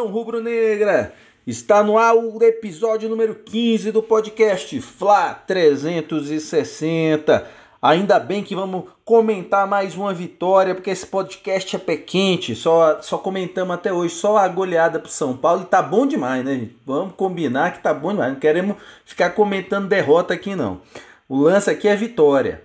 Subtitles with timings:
[0.00, 1.12] nação rubro-negra!
[1.46, 7.46] Está no ar o episódio número 15 do podcast Fla 360.
[7.82, 12.54] Ainda bem que vamos comentar mais uma vitória, porque esse podcast é pé quente.
[12.54, 16.44] Só, só comentamos até hoje só a goleada pro São Paulo e tá bom demais,
[16.44, 16.68] né?
[16.86, 18.32] Vamos combinar que tá bom demais.
[18.32, 20.80] Não queremos ficar comentando derrota aqui, não.
[21.28, 22.62] O lance aqui é vitória.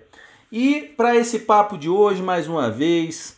[0.50, 3.35] E para esse papo de hoje, mais uma vez,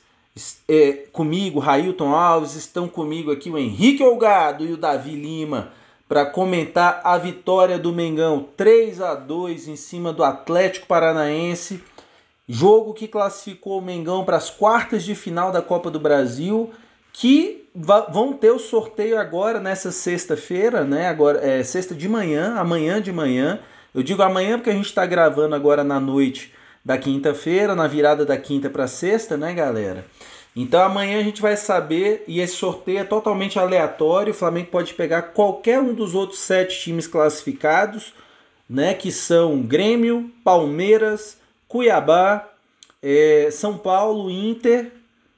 [0.68, 5.72] é, comigo, Railton Alves, estão comigo aqui o Henrique Olgado e o Davi Lima
[6.08, 11.82] para comentar a vitória do Mengão 3 a 2 em cima do Atlético Paranaense.
[12.48, 16.70] Jogo que classificou o Mengão para as quartas de final da Copa do Brasil,
[17.12, 21.08] que vão ter o sorteio agora nessa sexta-feira, né?
[21.08, 23.60] Agora é sexta de manhã, amanhã de manhã.
[23.94, 28.24] Eu digo amanhã porque a gente está gravando agora na noite da quinta-feira, na virada
[28.24, 30.06] da quinta para sexta, né, galera?
[30.60, 34.32] Então amanhã a gente vai saber e esse sorteio é totalmente aleatório.
[34.32, 38.12] O Flamengo pode pegar qualquer um dos outros sete times classificados,
[38.68, 38.92] né?
[38.92, 42.48] Que são Grêmio, Palmeiras, Cuiabá,
[43.00, 44.90] é, São Paulo, Inter.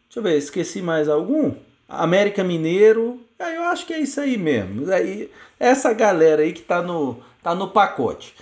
[0.07, 1.53] Deixa eu ver, esqueci mais algum?
[1.87, 3.21] América Mineiro.
[3.39, 4.91] É, eu acho que é isso aí mesmo.
[4.91, 8.35] Aí, essa galera aí que tá no, tá no pacote.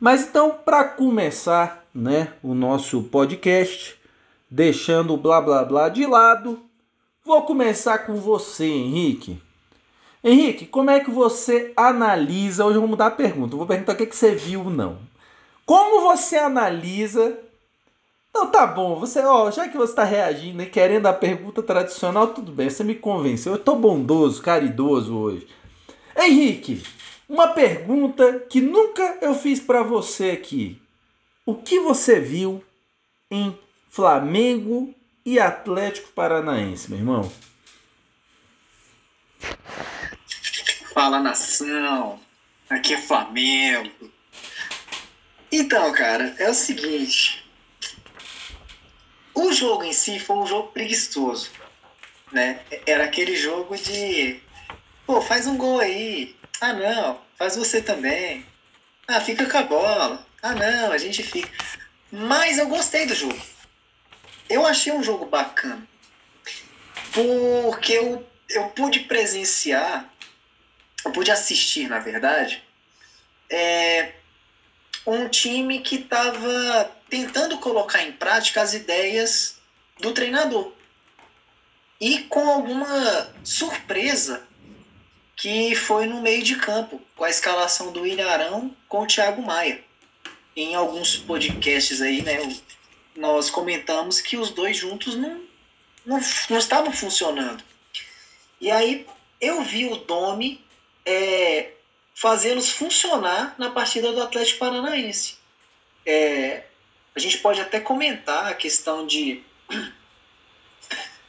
[0.00, 4.00] Mas então, para começar, né, o nosso podcast,
[4.52, 6.62] deixando o blá blá blá de lado,
[7.24, 9.40] vou começar com você, Henrique.
[10.22, 12.66] Henrique, como é que você analisa?
[12.66, 13.56] Hoje eu vou mudar a pergunta.
[13.56, 14.98] vou perguntar o que, que você viu, não.
[15.64, 17.38] Como você analisa?
[18.34, 19.00] Não, tá bom.
[19.00, 22.68] Você, ó, já que você está reagindo e querendo a pergunta tradicional, tudo bem.
[22.68, 23.54] Você me convenceu.
[23.54, 25.48] Eu tô bondoso, caridoso hoje.
[26.14, 26.82] Henrique,
[27.26, 30.78] uma pergunta que nunca eu fiz para você aqui.
[31.46, 32.62] O que você viu
[33.30, 33.58] em
[33.92, 37.32] Flamengo e Atlético Paranaense, meu irmão.
[40.94, 42.18] Fala nação,
[42.70, 44.10] aqui é Flamengo.
[45.52, 47.46] Então, cara, é o seguinte.
[49.34, 51.50] O jogo em si foi um jogo preguiçoso,
[52.32, 52.64] né?
[52.86, 54.40] Era aquele jogo de,
[55.06, 56.34] pô, faz um gol aí.
[56.62, 58.46] Ah, não, faz você também.
[59.06, 60.26] Ah, fica com a bola.
[60.42, 61.50] Ah, não, a gente fica.
[62.10, 63.51] Mas eu gostei do jogo.
[64.52, 65.88] Eu achei um jogo bacana.
[67.14, 70.12] Porque eu, eu pude presenciar,
[71.06, 72.62] eu pude assistir, na verdade,
[73.48, 74.12] é,
[75.06, 79.56] um time que estava tentando colocar em prática as ideias
[79.98, 80.70] do treinador.
[81.98, 84.46] E com alguma surpresa
[85.34, 89.82] que foi no meio de campo, com a escalação do Ilharão com o Thiago Maia.
[90.54, 92.38] Em alguns podcasts aí, né,
[93.16, 95.42] nós comentamos que os dois juntos não,
[96.04, 97.62] não, não estavam funcionando.
[98.60, 99.06] E aí
[99.40, 100.64] eu vi o Domi
[101.04, 101.72] é,
[102.14, 105.36] fazê-los funcionar na partida do Atlético Paranaense.
[106.06, 106.64] É,
[107.14, 109.42] a gente pode até comentar a questão de,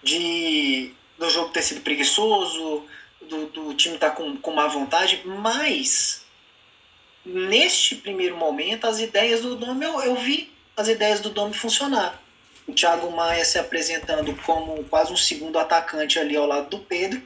[0.01, 2.85] de do jogo ter sido preguiçoso,
[3.21, 6.23] do, do time estar tá com, com má vontade, mas
[7.25, 12.21] neste primeiro momento as ideias do Domi eu, eu vi as ideias do Domi funcionar.
[12.67, 17.21] O Thiago Maia se apresentando como quase um segundo atacante ali ao lado do Pedro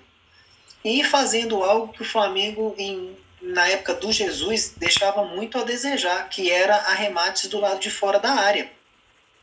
[0.83, 6.27] e fazendo algo que o Flamengo, em, na época do Jesus, deixava muito a desejar,
[6.29, 8.71] que era arremates do lado de fora da área.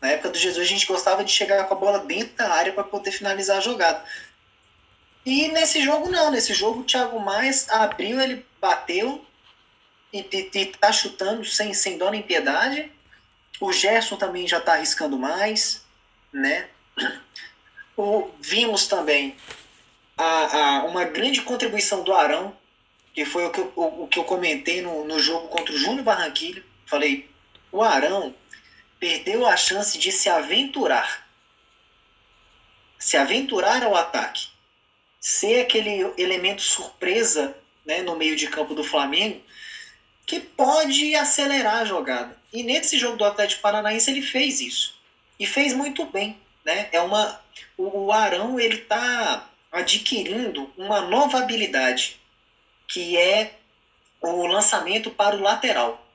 [0.01, 2.73] Na época do Jesus, a gente gostava de chegar com a bola dentro da área
[2.73, 4.05] para poder finalizar a jogada.
[5.25, 6.31] E nesse jogo, não.
[6.31, 9.25] Nesse jogo, o Thiago Maia abriu, ele bateu
[10.13, 12.91] e, está chutando sem, sem dó nem piedade
[13.61, 15.85] o Gerson também já está arriscando mais,
[16.33, 16.69] né?
[17.97, 19.37] O, vimos também
[20.17, 22.57] a, a, uma grande contribuição do Arão,
[23.15, 25.79] que foi o que eu, o, o que eu comentei no, no jogo contra o
[25.79, 26.65] Júnior Barranquilho.
[26.87, 27.31] Falei,
[27.71, 28.35] o Arão
[28.99, 31.29] perdeu a chance de se aventurar.
[32.99, 34.49] Se aventurar ao ataque.
[35.21, 39.41] Ser aquele elemento surpresa né, no meio de campo do Flamengo
[40.27, 42.37] que pode acelerar a jogada.
[42.53, 44.95] E nesse jogo do Atlético Paranaense ele fez isso.
[45.39, 46.39] E fez muito bem.
[46.65, 46.89] Né?
[46.93, 47.41] É uma,
[47.77, 52.21] o Arão ele está adquirindo uma nova habilidade,
[52.87, 53.55] que é
[54.21, 56.07] o lançamento para o lateral.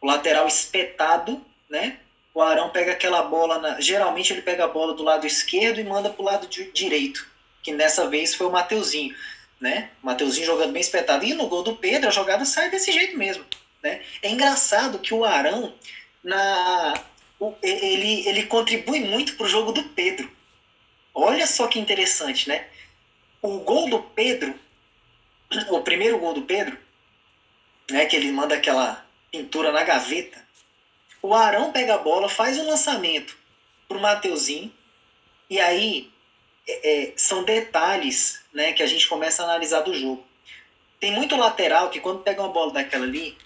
[0.00, 1.98] O lateral espetado, né?
[2.34, 5.84] O Arão pega aquela bola, na, geralmente ele pega a bola do lado esquerdo e
[5.84, 7.26] manda para o lado direito,
[7.62, 9.14] que nessa vez foi o Mateuzinho
[9.64, 9.88] né?
[10.02, 11.24] Mateuzinho jogando bem espetado.
[11.24, 13.42] E no gol do Pedro, a jogada sai desse jeito mesmo.
[13.82, 14.02] Né?
[14.20, 15.74] É engraçado que o Arão,
[16.22, 16.94] na,
[17.40, 20.30] o, ele, ele contribui muito para o jogo do Pedro.
[21.14, 22.66] Olha só que interessante, né?
[23.40, 24.54] o gol do Pedro,
[25.68, 26.78] o primeiro gol do Pedro,
[27.90, 30.42] né, que ele manda aquela pintura na gaveta,
[31.20, 33.36] o Arão pega a bola, faz um lançamento
[33.86, 34.72] pro Mateuzinho,
[35.50, 36.10] e aí
[36.66, 40.24] é, é, são detalhes né, que a gente começa a analisar do jogo.
[40.98, 43.36] Tem muito lateral que quando pega uma bola daquela ali,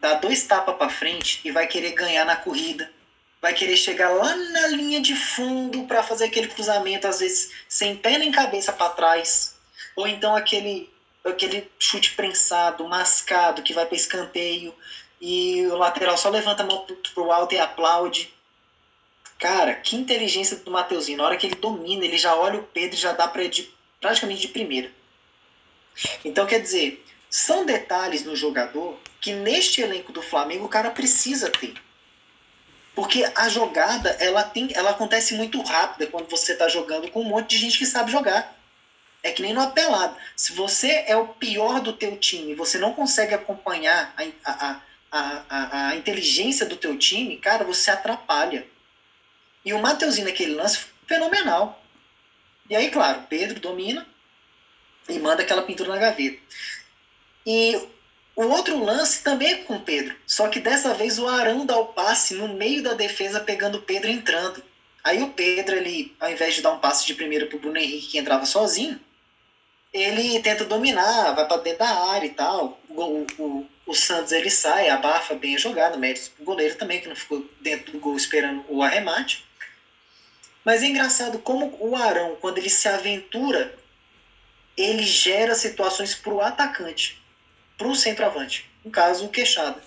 [0.00, 2.90] dá dois tapas para frente e vai querer ganhar na corrida.
[3.40, 7.96] Vai querer chegar lá na linha de fundo para fazer aquele cruzamento, às vezes sem
[7.96, 9.56] pé nem cabeça para trás.
[9.96, 10.88] Ou então aquele,
[11.24, 14.72] aquele chute prensado, mascado, que vai para escanteio
[15.20, 16.84] e o lateral só levanta a mão
[17.14, 18.34] pro alto e aplaude.
[19.42, 21.18] Cara, que inteligência do Mateuzinho.
[21.18, 23.68] Na hora que ele domina, ele já olha o Pedro e já dá para de,
[24.00, 24.88] praticamente de primeira.
[26.24, 31.50] Então, quer dizer, são detalhes no jogador que neste elenco do Flamengo o cara precisa
[31.50, 31.74] ter.
[32.94, 37.28] Porque a jogada, ela, tem, ela acontece muito rápida quando você está jogando com um
[37.28, 38.56] monte de gente que sabe jogar.
[39.24, 40.16] É que nem no apelado.
[40.36, 44.80] Se você é o pior do teu time, você não consegue acompanhar a, a,
[45.10, 48.70] a, a, a inteligência do teu time, cara, você atrapalha.
[49.64, 51.82] E o Mateuzinho naquele lance fenomenal.
[52.68, 54.06] E aí, claro, Pedro domina
[55.08, 56.38] e manda aquela pintura na gaveta.
[57.46, 57.80] E
[58.34, 61.86] o outro lance também é com Pedro, só que dessa vez o Arão dá o
[61.86, 64.62] passe no meio da defesa pegando o Pedro entrando.
[65.04, 68.12] Aí o Pedro, ele, ao invés de dar um passe de primeira pro Bruno Henrique
[68.12, 69.00] que entrava sozinho,
[69.92, 72.80] ele tenta dominar, vai para dentro da área e tal.
[72.88, 77.08] O, o, o, Santos ele sai, abafa bem a jogada, mérito pro goleiro também, que
[77.08, 79.44] não ficou dentro do gol esperando o arremate.
[80.64, 83.74] Mas é engraçado como o Arão, quando ele se aventura,
[84.76, 87.20] ele gera situações para o atacante,
[87.76, 88.70] para o centroavante.
[88.84, 89.82] No caso, o Queixada.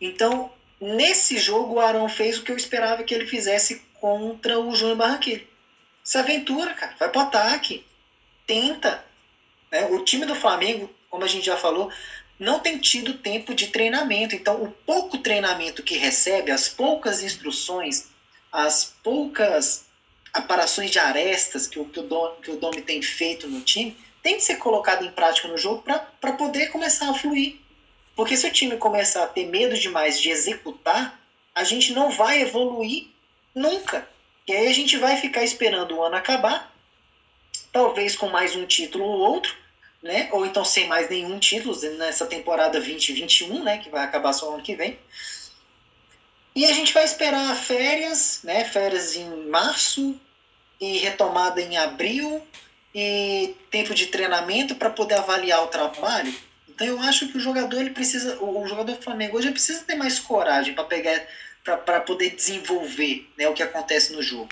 [0.00, 4.74] Então, nesse jogo, o Arão fez o que eu esperava que ele fizesse contra o
[4.74, 5.42] João Barranquilla.
[6.02, 6.94] Se aventura, cara.
[6.98, 7.84] Vai para ataque.
[8.46, 9.04] Tenta.
[9.70, 9.84] Né?
[9.86, 11.92] O time do Flamengo, como a gente já falou,
[12.38, 14.34] não tem tido tempo de treinamento.
[14.34, 18.06] Então, o pouco treinamento que recebe, as poucas instruções,
[18.52, 19.87] as poucas
[20.32, 23.96] aparações de arestas que o, que o, Dom, que o Domi tem feito no time
[24.22, 27.56] tem que ser colocado em prática no jogo para poder começar a fluir.
[28.14, 31.18] Porque se o time começar a ter medo demais de executar,
[31.54, 33.06] a gente não vai evoluir
[33.54, 34.08] nunca.
[34.46, 36.74] E aí a gente vai ficar esperando o ano acabar,
[37.72, 39.54] talvez com mais um título ou outro,
[40.02, 40.28] né?
[40.32, 43.78] ou então sem mais nenhum título nessa temporada 2021, né?
[43.78, 44.98] que vai acabar só ano que vem.
[46.58, 48.64] E a gente vai esperar férias, né?
[48.64, 50.20] Férias em março
[50.80, 52.44] e retomada em abril
[52.92, 56.34] e tempo de treinamento para poder avaliar o trabalho.
[56.68, 59.94] Então eu acho que o jogador ele precisa, o jogador do Flamengo hoje precisa ter
[59.94, 61.24] mais coragem para pegar,
[61.62, 64.48] para poder desenvolver, né, o que acontece no jogo.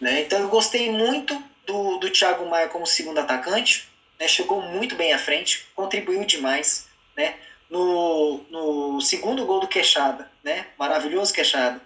[0.00, 0.20] Né?
[0.20, 4.28] Então eu gostei muito do, do Thiago Maia como segundo atacante, né?
[4.28, 6.86] chegou muito bem à frente, contribuiu demais,
[7.16, 7.34] né?
[7.70, 10.66] No, no segundo gol do Queixada, né?
[10.78, 11.80] Maravilhoso Queixada.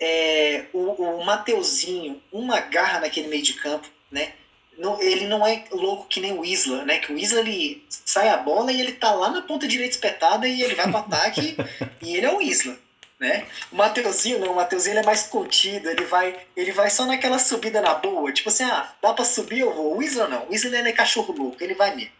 [0.00, 4.32] É, o, o Mateuzinho, uma garra naquele meio de campo, né?
[4.76, 6.98] Não, ele não é louco que nem o Isla, né?
[6.98, 10.48] Que o Isla ele sai a bola e ele tá lá na ponta direita espetada
[10.48, 11.56] e ele vai para ataque
[12.02, 12.76] e ele é o Isla,
[13.24, 13.46] né?
[13.72, 17.38] O Mateuzinho não, o Mateuzinho ele é mais contido, ele vai, ele vai só naquela
[17.38, 19.96] subida na boa, tipo assim, ah, dá para subir eu vou.
[19.96, 22.12] O Isla não, o Isla ele é cachorro louco, ele vai mesmo.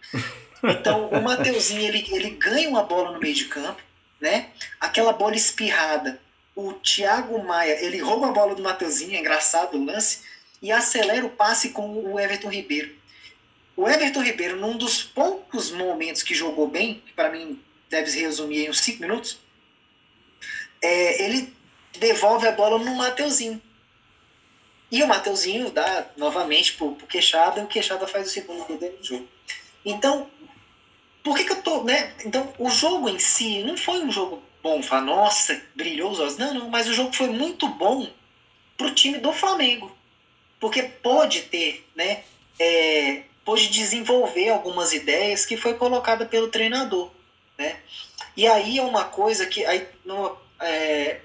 [0.67, 3.83] Então, o Mateuzinho, ele, ele ganha uma bola no meio de campo,
[4.19, 4.49] né?
[4.81, 6.19] Aquela bola espirrada.
[6.57, 10.23] O Thiago Maia, ele rouba a bola do Mateuzinho, é engraçado o lance,
[10.63, 12.95] e acelera o passe com o Everton Ribeiro.
[13.77, 18.65] O Everton Ribeiro, num dos poucos momentos que jogou bem, que para mim deve resumir
[18.65, 19.44] em uns 5 minutos,
[20.85, 21.51] é, ele
[21.99, 23.61] devolve a bola no Mateuzinho.
[24.91, 28.97] E o Mateuzinho dá novamente pro, Queixada, e o Queixada faz o segundo gol dele
[28.99, 29.29] no jogo.
[29.83, 30.31] Então,
[31.23, 32.15] por que, que eu tô, né?
[32.25, 36.37] Então, o jogo em si não foi um jogo bom, falar, nossa, brilhou os olhos.
[36.37, 38.07] Não, não, mas o jogo foi muito bom
[38.77, 39.97] pro time do Flamengo.
[40.61, 42.25] Porque pôde ter, né?
[42.59, 47.11] É, pôde desenvolver algumas ideias que foi colocada pelo treinador,
[47.57, 47.77] né?
[48.37, 51.21] E aí é uma coisa que aí no, é,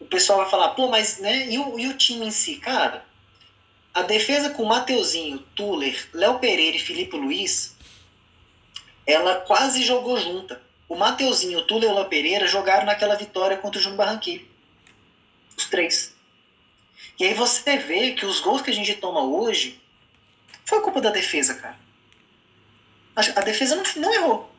[0.00, 2.56] o pessoal vai falar, pô, mas né, e o, e o time em si?
[2.56, 3.04] Cara,
[3.92, 7.76] a defesa com Mateuzinho, Tuller, Léo Pereira e Felipe Luiz
[9.08, 10.60] ela quase jogou junta.
[10.86, 14.44] O Mateuzinho, o Tula e o Pereira jogaram naquela vitória contra o Júnior Barranquilla.
[15.56, 16.14] Os três.
[17.18, 19.80] E aí você vê que os gols que a gente toma hoje
[20.66, 21.78] foi culpa da defesa, cara.
[23.16, 24.54] A defesa não, não errou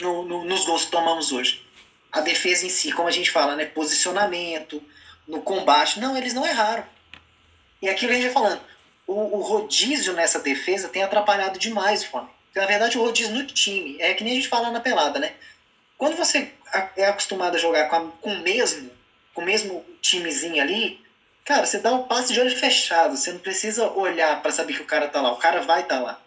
[0.00, 1.64] no, no, nos gols que tomamos hoje.
[2.10, 3.64] A defesa em si, como a gente fala, né?
[3.66, 4.82] Posicionamento,
[5.26, 6.00] no combate.
[6.00, 6.84] Não, eles não erraram.
[7.82, 8.60] E aquilo que a gente vai falando.
[9.06, 12.34] o, o rodízio nessa defesa tem atrapalhado demais o Flamengo.
[12.54, 15.34] Na verdade, o rodízio no time é que nem a gente fala na pelada, né?
[15.96, 16.52] Quando você
[16.96, 18.90] é acostumado a jogar com, a, com o mesmo,
[19.34, 21.00] com o mesmo timezinho ali,
[21.44, 23.16] cara, você dá um passe de olho fechado.
[23.16, 25.32] Você não precisa olhar para saber que o cara tá lá.
[25.32, 26.22] O cara vai estar tá lá.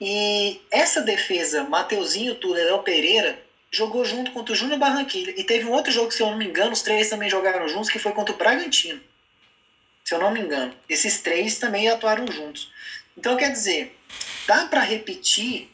[0.00, 5.32] E essa defesa, Mateuzinho, Tuller, Léo Pereira, jogou junto contra o Júnior Barranquilla.
[5.36, 7.90] E teve um outro jogo, se eu não me engano, os três também jogaram juntos,
[7.90, 9.00] que foi contra o Bragantino.
[10.04, 10.74] Se eu não me engano.
[10.88, 12.70] Esses três também atuaram juntos.
[13.16, 13.96] Então, quer dizer,
[14.46, 15.70] dá para repetir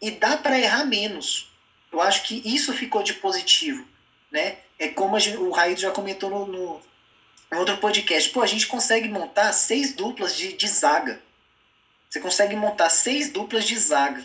[0.00, 1.50] e dá para errar menos.
[1.92, 3.86] Eu acho que isso ficou de positivo.
[4.30, 4.58] Né?
[4.78, 6.82] É como o Raído já comentou no, no,
[7.50, 8.30] no, outro podcast.
[8.30, 11.20] Pô, a gente consegue montar seis duplas de, de zaga.
[12.08, 14.24] Você consegue montar seis duplas de zaga.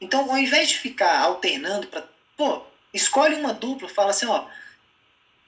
[0.00, 2.02] Então, ao invés de ficar alternando para
[2.36, 2.62] Pô,
[2.92, 4.46] escolhe uma dupla, fala assim, ó.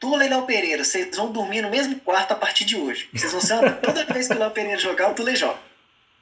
[0.01, 3.09] Tu, Léo Pereira, vocês vão dormir no mesmo quarto a partir de hoje.
[3.13, 5.59] Vocês vão ser toda vez que o Léo Pereira jogar, o Tule joga.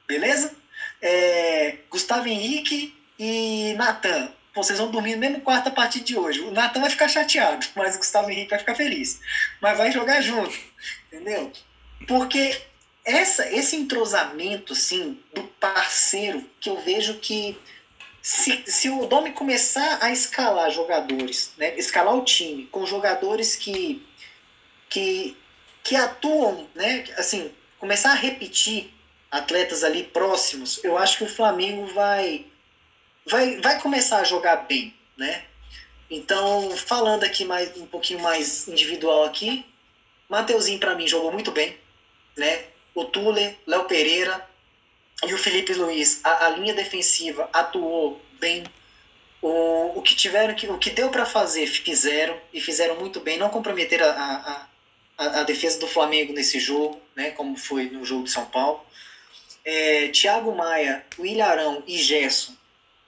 [0.07, 0.55] Beleza?
[1.01, 4.31] É, Gustavo Henrique e Natan.
[4.55, 6.41] Vocês vão dormir no mesmo quarto a partir de hoje.
[6.41, 9.21] O Natan vai ficar chateado, mas o Gustavo Henrique vai ficar feliz.
[9.61, 10.57] Mas vai jogar junto.
[11.11, 11.51] Entendeu?
[12.07, 12.61] Porque
[13.05, 17.59] essa, esse entrosamento, assim, do parceiro, que eu vejo que
[18.23, 24.07] se, se o Domi começar a escalar jogadores, né, escalar o time com jogadores que,
[24.89, 25.37] que,
[25.83, 28.95] que atuam, né, assim, começar a repetir
[29.29, 32.47] atletas ali próximos, eu acho que o Flamengo vai,
[33.27, 35.45] vai, vai começar a jogar bem, né?
[36.09, 39.65] Então, falando aqui mais um pouquinho mais individual aqui,
[40.29, 41.77] Mateuzinho para mim jogou muito bem,
[42.37, 42.67] né?
[42.95, 44.47] O Tule, Léo Pereira,
[45.25, 48.65] e o Felipe Luiz, a, a linha defensiva atuou bem.
[49.41, 53.39] O, o que tiveram que o que deu para fazer fizeram e fizeram muito bem.
[53.39, 54.67] Não comprometeram a,
[55.19, 58.85] a, a, defesa do Flamengo nesse jogo né como foi no jogo de São Paulo.
[59.65, 61.05] É, Thiago Maia
[61.45, 62.55] Arão e Gerson.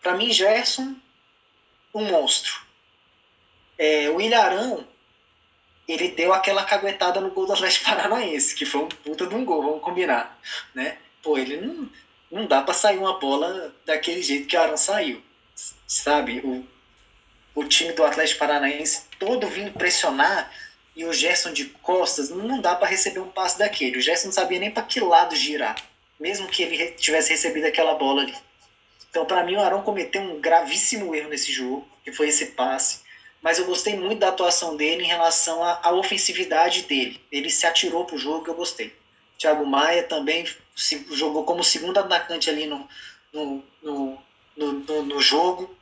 [0.03, 0.95] Para mim Gerson
[1.95, 2.65] um monstro.
[3.79, 4.89] É, o William Arão
[5.87, 9.45] ele deu aquela caguetada no gol do Atlético Paranaense que foi um puta de um
[9.45, 10.41] gol vamos combinar
[10.75, 10.97] né?
[11.23, 11.91] Pô ele não
[12.35, 15.23] não dá para sair uma bola daquele jeito que o Arão saiu.
[15.87, 16.41] Sabe?
[16.41, 16.67] O,
[17.55, 20.51] o time do Atlético Paranaense todo vindo pressionar
[20.97, 23.99] e o Gerson de costas, não dá para receber um passe daquele.
[23.99, 25.77] O Gerson não sabia nem para que lado girar,
[26.19, 28.35] mesmo que ele tivesse recebido aquela bola ali.
[29.11, 33.03] Então, para mim, o Arão cometeu um gravíssimo erro nesse jogo, que foi esse passe.
[33.41, 37.21] Mas eu gostei muito da atuação dele em relação à, à ofensividade dele.
[37.31, 38.93] Ele se atirou pro jogo que eu gostei.
[39.39, 42.89] Thiago Maia também se, jogou como segundo atacante ali no,
[43.33, 44.19] no, no,
[44.57, 45.77] no, no jogo,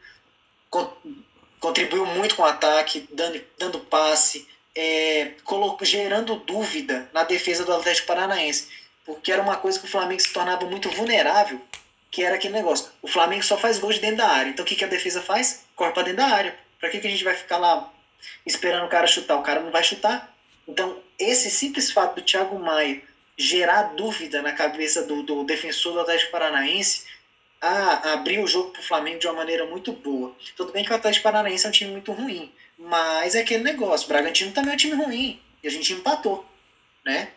[1.61, 7.73] contribuiu muito com o ataque, dando, dando passe, é, colocou, gerando dúvida na defesa do
[7.73, 8.69] Atlético Paranaense,
[9.05, 11.61] porque era uma coisa que o Flamengo se tornava muito vulnerável,
[12.11, 14.69] que era aquele negócio, o Flamengo só faz gols de dentro da área, então o
[14.69, 15.65] que, que a defesa faz?
[15.75, 16.63] Corre para dentro da área.
[16.79, 17.93] Para que, que a gente vai ficar lá
[18.45, 19.37] esperando o cara chutar?
[19.37, 20.35] O cara não vai chutar.
[20.67, 23.01] Então, esse simples fato do Thiago Maia
[23.37, 27.05] gerar dúvida na cabeça do, do defensor do Atlético Paranaense
[27.61, 30.35] a abrir o jogo para o Flamengo de uma maneira muito boa.
[30.57, 34.07] Tudo bem que o Atlético Paranaense é um time muito ruim, mas é aquele negócio.
[34.07, 36.45] O Bragantino também é um time ruim e a gente empatou,
[37.05, 37.29] né?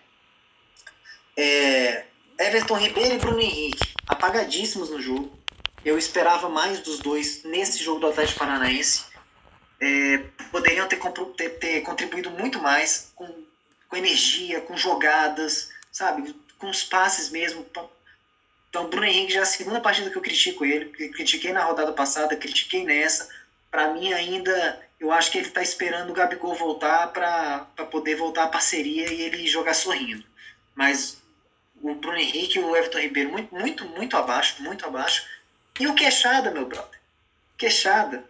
[1.38, 2.06] É,
[2.40, 5.38] Everton Ribeiro e Bruno Henrique, apagadíssimos no jogo.
[5.84, 9.06] Eu esperava mais dos dois nesse jogo do Atlético Paranaense.
[9.80, 11.00] É, poderiam ter,
[11.38, 13.28] ter, ter, contribuído muito mais com,
[13.88, 16.36] com energia, com jogadas, sabe?
[16.58, 17.66] Com os passes mesmo.
[18.70, 20.90] Então, Bruno Henrique já é a segunda partida que eu critico ele.
[20.90, 23.30] Critiquei na rodada passada, critiquei nessa.
[23.72, 28.44] Para mim, ainda, eu acho que ele está esperando o Gabigol voltar para poder voltar
[28.44, 30.26] à parceria e ele jogar sorrindo.
[30.76, 31.18] Mas
[31.82, 35.26] o Bruno Henrique e o Everton Ribeiro, muito, muito, muito abaixo, muito abaixo.
[35.80, 37.00] E o Queixada, meu brother.
[37.58, 38.26] Queixada.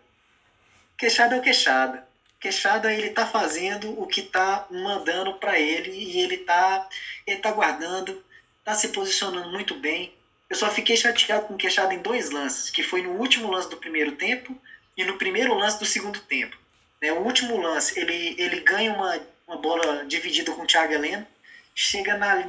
[0.95, 2.04] Queixada é o Queixada.
[2.45, 6.87] Queixada ele tá fazendo o que tá mandando para ele e ele tá
[7.25, 8.21] ele tá guardando,
[8.63, 10.13] tá se posicionando muito bem.
[10.47, 13.77] Eu só fiquei chateado com Queixada em dois lances, que foi no último lance do
[13.77, 14.55] primeiro tempo
[14.95, 16.55] e no primeiro lance do segundo tempo.
[17.01, 21.25] Né, o último lance, ele, ele ganha uma, uma bola dividida com o Thiago Heleno,
[21.73, 22.47] chega na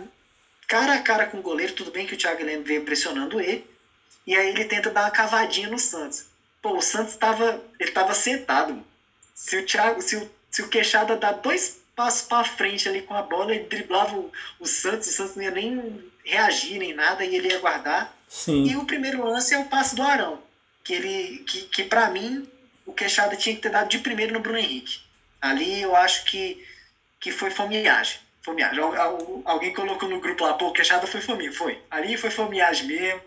[0.68, 3.64] cara a cara com o goleiro, tudo bem que o Thiago Heleno veio pressionando ele,
[4.26, 6.26] e aí ele tenta dar uma cavadinha no Santos.
[6.60, 8.84] Pô, o Santos estava ele tava sentado,
[9.36, 13.14] se o Thiago, se o, se o Queixada dá dois passos para frente ali com
[13.14, 17.22] a bola, ele driblava o, o Santos, o Santos não ia nem reagir nem nada
[17.22, 18.16] e ele ia guardar.
[18.26, 18.64] Sim.
[18.64, 20.42] E o primeiro lance é o passe do Arão,
[20.82, 22.48] que ele que, que para mim
[22.86, 25.00] o Queixada tinha que ter dado de primeiro no Bruno Henrique.
[25.40, 26.66] Ali eu acho que,
[27.20, 28.18] que foi fomeagem.
[28.40, 28.80] Fomeagem.
[29.44, 31.52] Alguém colocou no grupo lá, pô, queixada foi fominha.
[31.52, 31.78] Foi.
[31.90, 33.20] Ali foi fomeagem mesmo.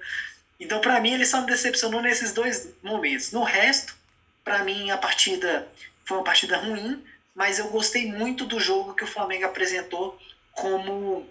[0.60, 3.32] Então, para mim, ele só me decepcionou nesses dois momentos.
[3.32, 3.96] No resto,
[4.44, 5.68] para mim, a partida
[6.10, 7.04] foi uma partida ruim,
[7.36, 10.18] mas eu gostei muito do jogo que o Flamengo apresentou
[10.54, 11.24] como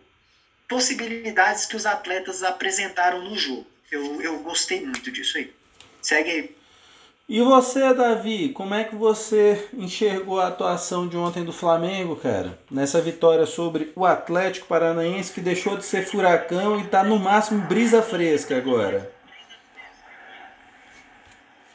[0.68, 3.66] possibilidades que os atletas apresentaram no jogo.
[3.90, 5.52] Eu, eu gostei muito disso aí.
[6.00, 6.56] Segue aí.
[7.28, 12.58] E você, Davi, como é que você enxergou a atuação de ontem do Flamengo, cara?
[12.70, 17.66] Nessa vitória sobre o Atlético Paranaense, que deixou de ser furacão e está no máximo
[17.66, 19.12] brisa fresca agora.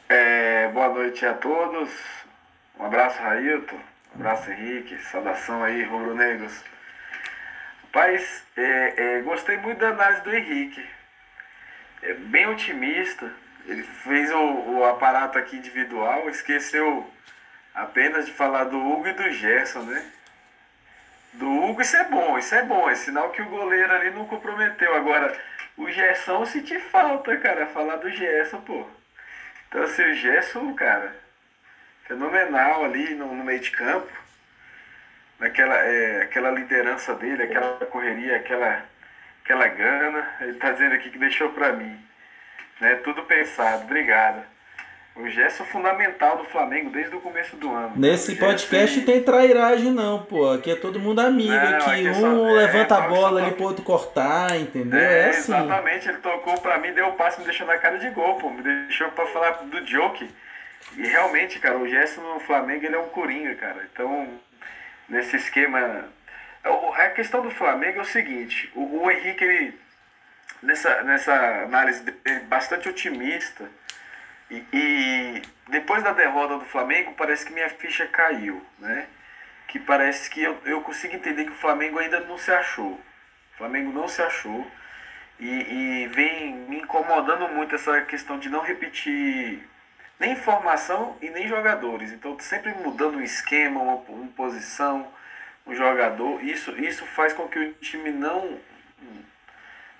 [0.08, 2.23] É, boa noite a todos.
[2.78, 3.80] Um abraço, Railton.
[4.14, 4.98] Um abraço, Henrique.
[5.04, 6.62] Saudação aí, rubro-negros.
[7.84, 10.88] Rapaz, é, é, gostei muito da análise do Henrique.
[12.02, 13.32] É bem otimista
[13.66, 17.10] ele fez o, o aparato aqui individual, esqueceu
[17.74, 20.04] apenas de falar do Hugo e do Gerson, né?
[21.34, 24.26] Do Hugo isso é bom, isso é bom, é sinal que o goleiro ali não
[24.26, 24.94] comprometeu.
[24.94, 25.36] Agora,
[25.76, 28.86] o Gerson senti falta, cara, falar do Gerson, pô.
[29.68, 31.16] Então assim, o Gerson, cara,
[32.06, 34.12] fenomenal ali no, no meio de campo.
[35.38, 38.84] Naquela é, aquela liderança dele, aquela correria, aquela,
[39.42, 40.28] aquela gana.
[40.40, 41.98] Ele tá dizendo aqui que deixou pra mim.
[42.80, 42.96] Né?
[42.96, 44.42] Tudo pensado, obrigado.
[45.16, 47.92] O gesto fundamental do Flamengo desde o começo do ano.
[47.94, 50.50] Nesse podcast tem trairagem não, pô.
[50.50, 51.52] Aqui é todo mundo amigo.
[51.52, 54.98] Não, aqui, aqui um só, levanta é, a bola ali pro outro cortar, entendeu?
[54.98, 55.52] É, é assim.
[55.52, 58.38] Exatamente, ele tocou pra mim, deu o um passe, me deixou na cara de gol,
[58.38, 58.50] pô.
[58.50, 60.28] Me deixou pra falar do joke.
[60.96, 63.88] E realmente, cara, o gesto no Flamengo ele é um coringa, cara.
[63.92, 64.40] Então,
[65.08, 66.08] nesse esquema.
[66.96, 69.78] A questão do Flamengo é o seguinte, o, o Henrique ele
[70.64, 71.34] nessa, nessa
[71.64, 72.02] análise
[72.48, 73.68] bastante otimista.
[74.50, 79.06] E, e, depois da derrota do Flamengo, parece que minha ficha caiu, né?
[79.68, 82.92] Que parece que eu, eu consigo entender que o Flamengo ainda não se achou.
[82.92, 84.66] O Flamengo não se achou.
[85.38, 89.62] E, e vem me incomodando muito essa questão de não repetir
[90.18, 92.12] nem formação e nem jogadores.
[92.12, 95.06] Então, sempre mudando um esquema, uma, uma posição,
[95.66, 96.42] um jogador.
[96.42, 98.60] Isso, isso faz com que o time não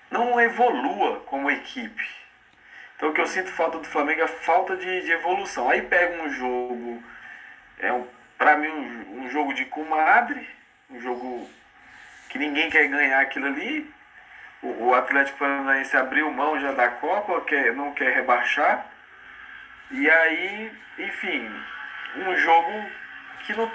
[0.09, 2.07] não evolua como equipe.
[2.95, 5.69] Então o que eu sinto falta do Flamengo é falta de, de evolução.
[5.69, 7.03] Aí pega um jogo,
[7.79, 10.47] é um, para mim um, um, jogo de comadre,
[10.89, 11.49] um jogo
[12.29, 13.93] que ninguém quer ganhar aquilo ali.
[14.61, 18.89] O, o Atlético Paranaense abriu mão já da Copa, quer, não quer rebaixar.
[19.91, 21.49] E aí, enfim,
[22.15, 22.89] um jogo
[23.41, 23.71] que não,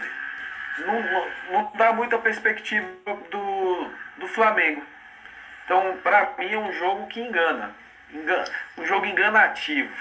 [0.87, 2.89] não, não, dá muita perspectiva
[3.31, 4.83] do, do Flamengo.
[5.65, 7.75] Então, para mim, é um jogo que engana.
[8.13, 8.45] engana.
[8.77, 9.95] Um jogo enganativo.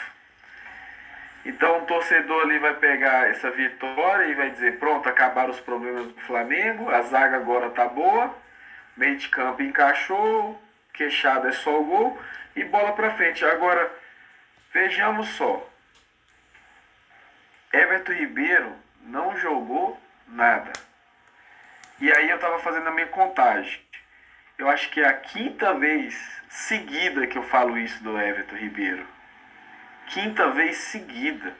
[1.45, 6.07] Então, o torcedor ali vai pegar essa vitória e vai dizer: pronto, acabaram os problemas
[6.07, 8.35] do Flamengo, a zaga agora tá boa,
[8.97, 10.59] meio de campo encaixou,
[10.91, 12.19] queixada é só o gol
[12.55, 13.45] e bola para frente.
[13.45, 13.89] Agora,
[14.73, 15.68] vejamos só:
[17.71, 20.71] Everton Ribeiro não jogou nada.
[21.99, 23.81] E aí eu tava fazendo a minha contagem
[24.59, 26.13] eu acho que é a quinta vez
[26.49, 29.07] seguida que eu falo isso do Everton Ribeiro.
[30.07, 31.55] Quinta vez seguida.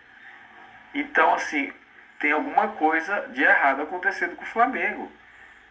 [0.94, 1.72] Então, assim,
[2.20, 5.10] tem alguma coisa de errado acontecendo com o Flamengo.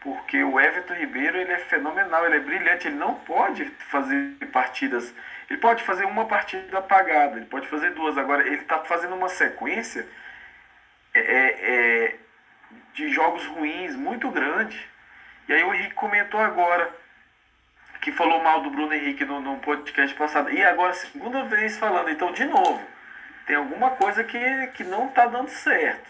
[0.01, 5.12] Porque o Everton Ribeiro ele é fenomenal, ele é brilhante, ele não pode fazer partidas.
[5.51, 8.16] Ele pode fazer uma partida apagada, ele pode fazer duas.
[8.16, 10.09] Agora, ele está fazendo uma sequência
[11.18, 12.16] é, é, é,
[12.94, 14.78] de jogos ruins muito grande.
[15.48, 16.90] E aí o Henrique comentou agora
[18.00, 20.50] que falou mal do Bruno Henrique no, no podcast passado.
[20.50, 22.11] E agora, segunda vez falando.
[22.11, 22.81] Então, de novo,
[23.46, 24.38] tem alguma coisa que,
[24.74, 26.09] que não está dando certo.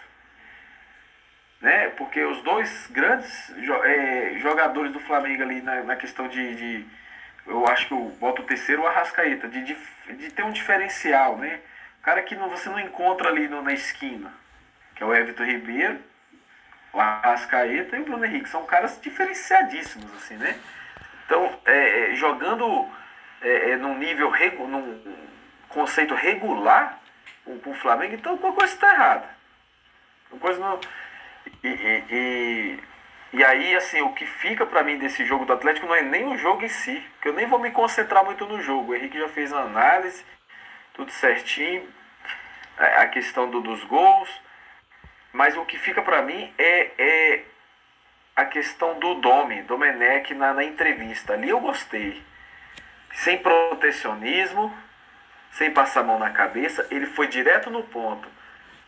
[1.61, 1.89] Né?
[1.91, 3.53] Porque os dois grandes
[3.85, 6.87] é, jogadores do Flamengo ali na, na questão de, de,
[7.47, 9.77] Eu acho que eu boto o terceiro o Arrascaeta, de, de,
[10.17, 11.61] de ter um diferencial, né?
[12.03, 14.33] Cara que não, você não encontra ali no, na esquina,
[14.99, 16.01] que é o Everton Ribeiro,
[16.93, 18.49] o Arrascaeta e o Bruno Henrique.
[18.49, 20.59] São caras diferenciadíssimos, assim, né?
[21.25, 22.89] Então, é, é, jogando
[23.41, 25.01] é, é, num nível, regu, num
[25.69, 26.99] conceito regular
[27.45, 29.29] com, o Flamengo, então alguma coisa está errada.
[30.33, 30.81] Uma coisa não...
[31.63, 32.81] E, e, e,
[33.35, 36.27] e, aí, assim, o que fica para mim desse jogo do Atlético não é nem
[36.27, 38.91] o jogo em si, porque eu nem vou me concentrar muito no jogo.
[38.91, 40.25] O Henrique já fez a análise,
[40.93, 41.89] tudo certinho,
[42.77, 44.48] a questão do, dos gols,
[45.39, 47.45] mas o que fica para mim é, é
[48.35, 51.35] a questão do Domi, Domenech, na, na entrevista.
[51.35, 52.21] Ali eu gostei.
[53.13, 54.77] Sem protecionismo,
[55.53, 58.29] sem passar a mão na cabeça, ele foi direto no ponto.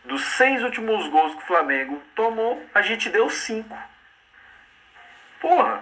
[0.03, 3.77] Dos seis últimos gols que o Flamengo tomou, a gente deu cinco.
[5.39, 5.81] Porra,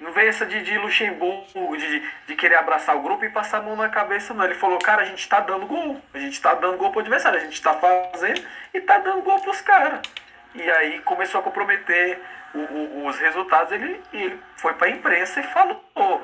[0.00, 3.62] Não veio essa de, de Luxemburgo, de, de querer abraçar o grupo e passar a
[3.62, 4.44] mão na cabeça, não.
[4.44, 6.00] Ele falou, cara, a gente tá dando gol.
[6.14, 9.38] A gente tá dando gol pro adversário, a gente tá fazendo e tá dando gol
[9.40, 10.00] pros caras.
[10.54, 12.18] E aí começou a comprometer
[12.54, 15.80] o, o, os resultados, ele, ele foi pra imprensa e falou.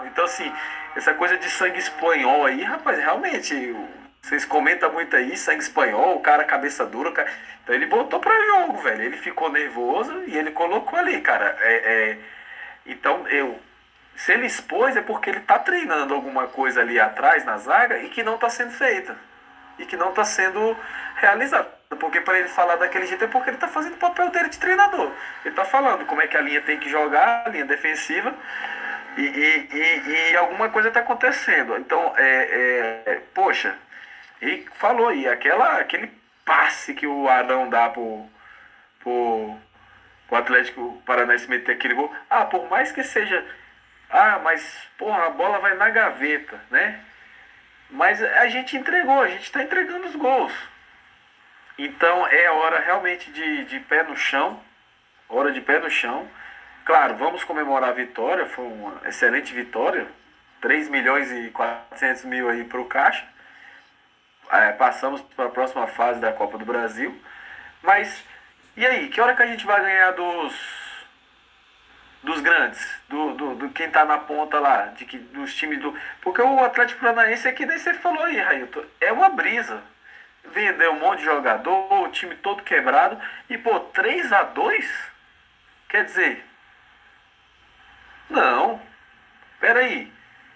[0.07, 0.51] Então, assim,
[0.97, 3.77] essa coisa de sangue espanhol aí, rapaz, realmente,
[4.23, 7.13] vocês comentam muito aí, sangue espanhol, o cara cabeça dura.
[7.13, 7.31] Cara...
[7.63, 9.03] Então ele voltou pra jogo, velho.
[9.03, 11.57] Ele ficou nervoso e ele colocou ali, cara.
[11.61, 12.19] É, é...
[12.87, 13.59] Então, eu,
[14.15, 18.09] se ele expôs é porque ele está treinando alguma coisa ali atrás na zaga e
[18.09, 19.17] que não está sendo feita.
[19.79, 20.77] E que não está sendo
[21.17, 21.69] realizada.
[22.01, 24.59] Porque para ele falar daquele jeito é porque ele está fazendo o papel dele de
[24.59, 25.13] treinador.
[25.45, 28.35] Ele está falando como é que a linha tem que jogar, a linha defensiva,
[29.17, 31.77] e, e, e, e alguma coisa está acontecendo.
[31.77, 33.77] Então, é, é, poxa,
[34.41, 36.11] e falou, e aquela, aquele
[36.45, 38.27] passe que o Arão dá pro,
[39.01, 39.57] pro,
[40.29, 42.15] pro Atlético Paranaense meter aquele gol.
[42.29, 43.45] Ah, por mais que seja
[44.11, 47.01] ah, mas porra, a bola vai na gaveta, né?
[47.91, 50.53] Mas a gente entregou, a gente está entregando os gols.
[51.79, 54.61] Então é hora realmente de, de pé no chão.
[55.29, 56.29] Hora de pé no chão.
[56.85, 58.47] Claro, vamos comemorar a vitória.
[58.47, 60.07] Foi uma excelente vitória.
[60.61, 63.27] 3 milhões e 400 mil aí para o Caixa.
[64.51, 67.21] É, passamos para a próxima fase da Copa do Brasil.
[67.83, 68.25] Mas
[68.77, 70.87] e aí, que hora que a gente vai ganhar dos
[72.23, 75.97] dos grandes, do, do, do quem tá na ponta lá, de que, dos times do.
[76.21, 79.83] Porque o Atlético Paranaense é que nem você falou aí, Railton, é uma brisa.
[80.45, 85.17] Vendeu um monte de jogador, o time todo quebrado, e pô, 3 a 2
[85.89, 86.45] Quer dizer.
[88.29, 88.81] Não.
[89.61, 90.13] Pera aí.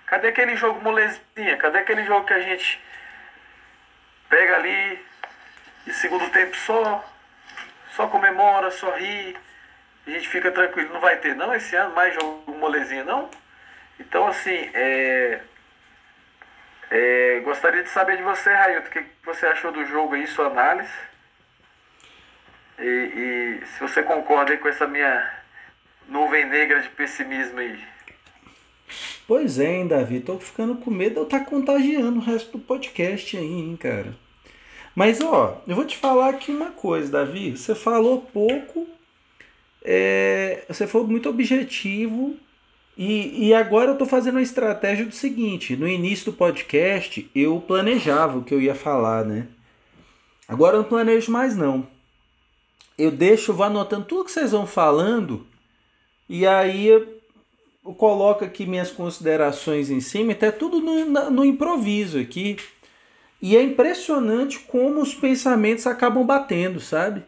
[0.06, 1.56] Cadê aquele jogo molezinha?
[1.56, 2.82] Cadê aquele jogo que a gente
[4.28, 5.06] pega ali
[5.86, 7.04] e segundo tempo só
[8.00, 9.36] só comemora, só ri,
[10.06, 13.28] a gente fica tranquilo, não vai ter não esse ano mais jogo molezinha não?
[13.98, 15.40] Então assim, é,
[16.90, 20.46] é, gostaria de saber de você, Railton, o que você achou do jogo aí, sua
[20.46, 20.90] análise.
[22.78, 25.30] E, e se você concorda com essa minha
[26.08, 27.78] nuvem negra de pessimismo aí.
[29.28, 32.52] Pois é, hein, Davi, tô ficando com medo de eu estar tá contagiando o resto
[32.52, 34.16] do podcast aí, hein, cara.
[34.94, 37.56] Mas ó, eu vou te falar aqui uma coisa, Davi.
[37.56, 38.86] Você falou pouco
[39.82, 42.36] é, você foi muito objetivo
[42.96, 47.60] e, e agora eu estou fazendo a estratégia do seguinte: no início do podcast eu
[47.60, 49.48] planejava o que eu ia falar, né?
[50.46, 51.86] Agora eu não planejo mais não.
[52.98, 55.46] Eu deixo, vou anotando tudo que vocês vão falando
[56.28, 57.20] e aí eu,
[57.96, 62.56] coloco aqui minhas considerações em cima, até tudo no, no improviso aqui.
[63.40, 67.24] E é impressionante como os pensamentos acabam batendo, sabe?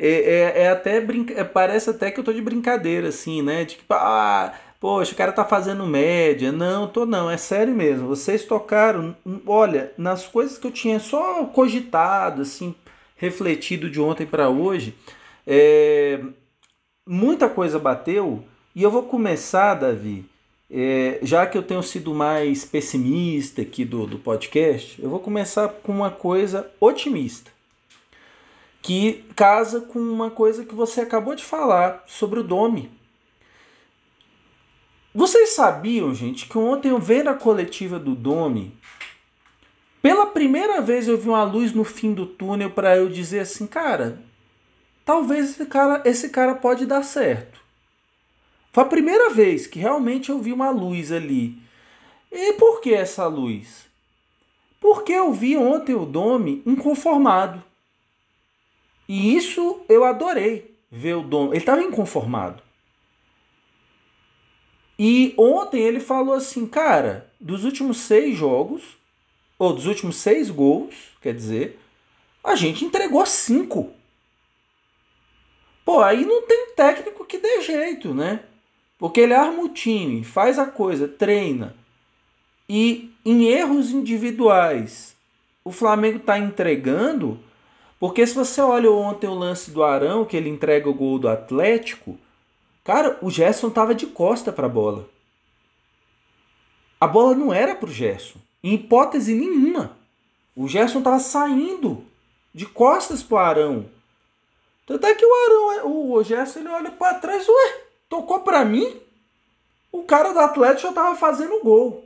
[0.00, 1.34] é, é, é até brinca...
[1.38, 3.64] É, parece até que eu tô de brincadeira, assim, né?
[3.66, 6.50] De que, ah, poxa, o cara tá fazendo média.
[6.50, 8.08] Não, tô não, é sério mesmo.
[8.08, 9.14] Vocês tocaram,
[9.46, 12.74] olha, nas coisas que eu tinha só cogitado, assim,
[13.16, 14.96] refletido de ontem para hoje,
[15.46, 16.20] é,
[17.06, 18.42] muita coisa bateu.
[18.74, 20.24] E eu vou começar, Davi,
[20.70, 25.68] é, já que eu tenho sido mais pessimista aqui do, do podcast, eu vou começar
[25.68, 27.50] com uma coisa otimista
[28.82, 32.90] que casa com uma coisa que você acabou de falar sobre o Domi.
[35.14, 38.76] Vocês sabiam, gente, que ontem eu vendo a coletiva do Domi,
[40.00, 43.66] pela primeira vez eu vi uma luz no fim do túnel para eu dizer assim,
[43.66, 44.22] cara,
[45.04, 47.49] talvez esse cara, esse cara pode dar certo.
[48.72, 51.56] Foi a primeira vez que realmente eu vi uma luz ali.
[52.30, 53.86] E por que essa luz?
[54.80, 57.62] Porque eu vi ontem o Domi inconformado.
[59.08, 61.50] E isso eu adorei ver o dono.
[61.50, 62.62] Ele estava inconformado.
[64.96, 68.82] E ontem ele falou assim, cara, dos últimos seis jogos,
[69.58, 71.78] ou dos últimos seis gols, quer dizer,
[72.44, 73.92] a gente entregou cinco.
[75.84, 78.44] Pô, aí não tem técnico que dê jeito, né?
[79.00, 81.74] Porque ele arma o time, faz a coisa, treina.
[82.68, 85.16] E em erros individuais,
[85.64, 87.40] o Flamengo está entregando
[88.00, 91.28] porque se você olha ontem o lance do Arão, que ele entrega o gol do
[91.28, 92.18] Atlético,
[92.82, 95.06] cara, o Gerson tava de costa para a bola.
[96.98, 99.98] A bola não era pro Gerson, em hipótese nenhuma.
[100.56, 102.02] O Gerson tava saindo
[102.54, 103.84] de costas pro Arão.
[104.86, 108.96] Tanto é que o Arão, o Gerson, ele olha para trás, ué, tocou para mim?
[109.90, 112.04] O cara do Atlético já tava fazendo gol.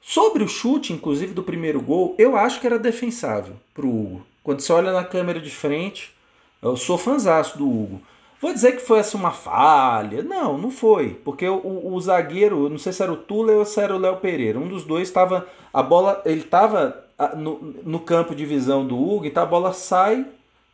[0.00, 4.26] Sobre o chute, inclusive, do primeiro gol, eu acho que era defensável pro Hugo.
[4.42, 6.12] Quando você olha na câmera de frente,
[6.60, 8.00] eu sou fanzaço do Hugo.
[8.40, 10.22] Vou dizer que foi assim uma falha.
[10.22, 11.10] Não, não foi.
[11.24, 13.98] Porque o, o, o zagueiro, não sei se era o Tula ou se era o
[13.98, 14.58] Léo Pereira.
[14.58, 15.46] Um dos dois estava.
[15.72, 16.20] A bola.
[16.24, 17.04] Ele estava
[17.36, 20.26] no, no campo de visão do Hugo, então a bola sai.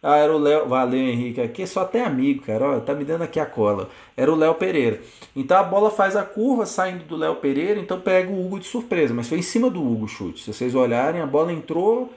[0.02, 0.68] Ah, era o Léo.
[0.68, 1.40] Valeu, Henrique.
[1.40, 2.70] Aqui é só até amigo, cara.
[2.70, 3.90] Olha, tá me dando aqui a cola.
[4.16, 5.00] Era o Léo Pereira.
[5.34, 8.66] Então a bola faz a curva saindo do Léo Pereira, então pega o Hugo de
[8.66, 9.12] surpresa.
[9.12, 10.42] Mas foi em cima do Hugo o chute.
[10.42, 12.12] Se vocês olharem, a bola entrou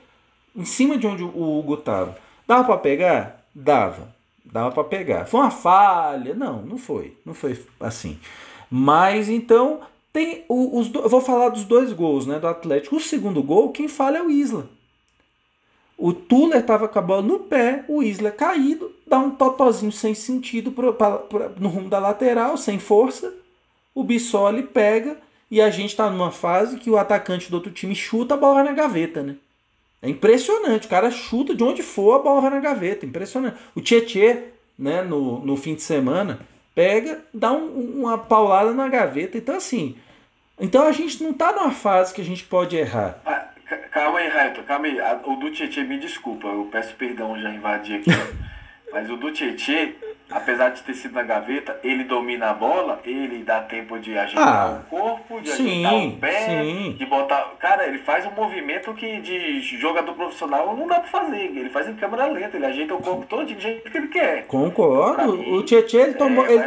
[0.56, 2.18] em cima de onde o Hugo estava.
[2.48, 3.46] Dava para pegar?
[3.54, 4.14] Dava.
[4.46, 5.26] Dava para pegar.
[5.26, 6.36] Foi uma falha?
[6.36, 7.18] Não, não foi.
[7.26, 8.20] Não foi assim.
[8.70, 9.82] Mas então
[10.14, 11.00] tem os do...
[11.00, 12.98] eu vou falar dos dois gols, né, do Atlético.
[12.98, 14.68] O segundo gol, quem falha é o Isla.
[16.02, 20.16] O Tuller estava com a bola no pé, o Isla caído, dá um totozinho sem
[20.16, 23.32] sentido pro, pra, pra, no rumo da lateral, sem força.
[23.94, 25.16] O Bissoli pega
[25.52, 28.56] e a gente está numa fase que o atacante do outro time chuta, a bola
[28.56, 29.36] vai na gaveta, né?
[30.02, 30.88] É impressionante.
[30.88, 33.06] O cara chuta de onde for, a bola vai na gaveta.
[33.06, 33.58] Impressionante.
[33.76, 36.40] O Tietê, né, no, no fim de semana,
[36.74, 39.38] pega, dá um, uma paulada na gaveta.
[39.38, 39.96] Então, assim.
[40.60, 43.22] Então a gente não tá numa fase que a gente pode errar.
[43.92, 44.98] Calma aí, Raito, calma aí.
[45.26, 48.10] O do Tietê, me desculpa, eu peço perdão, já invadi aqui.
[48.90, 49.96] Mas o do Tietê,
[50.32, 54.48] apesar de ter sido na gaveta, ele domina a bola, ele dá tempo de ajeitar
[54.48, 56.96] ah, o corpo, de sim, ajeitar o pé, sim.
[56.98, 57.52] de botar.
[57.60, 61.42] Cara, ele faz um movimento que de jogador profissional não dá pra fazer.
[61.42, 64.48] Ele faz em câmera lenta, ele ajeita o corpo todo do jeito que ele quer.
[64.48, 65.38] Concordo.
[65.38, 66.46] Mim, o Tietê, ele tomou.
[66.46, 66.64] É, ele,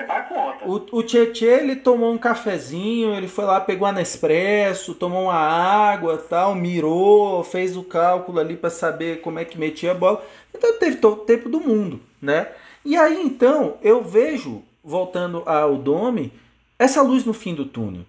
[0.62, 5.35] o, o Tietê, ele tomou um cafezinho, ele foi lá, pegou a Nespresso, tomou uma
[5.35, 10.24] água tal, mirou, fez o cálculo ali para saber como é que metia a bola.
[10.55, 12.48] Então teve todo o tempo do mundo, né?
[12.85, 16.33] E aí então eu vejo, voltando ao Dome,
[16.79, 18.05] essa luz no fim do túnel.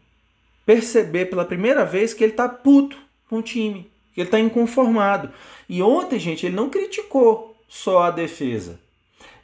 [0.66, 2.98] Perceber pela primeira vez que ele tá puto
[3.30, 5.32] com o time, que ele tá inconformado.
[5.70, 8.80] E ontem, gente, ele não criticou só a defesa.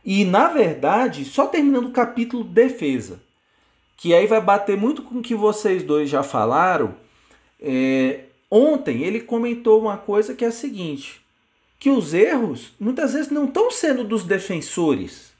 [0.03, 3.21] E na verdade, só terminando o capítulo defesa,
[3.95, 6.95] que aí vai bater muito com o que vocês dois já falaram.
[7.59, 11.20] É, ontem ele comentou uma coisa que é a seguinte:
[11.81, 15.31] que os erros muitas vezes não estão sendo dos defensores.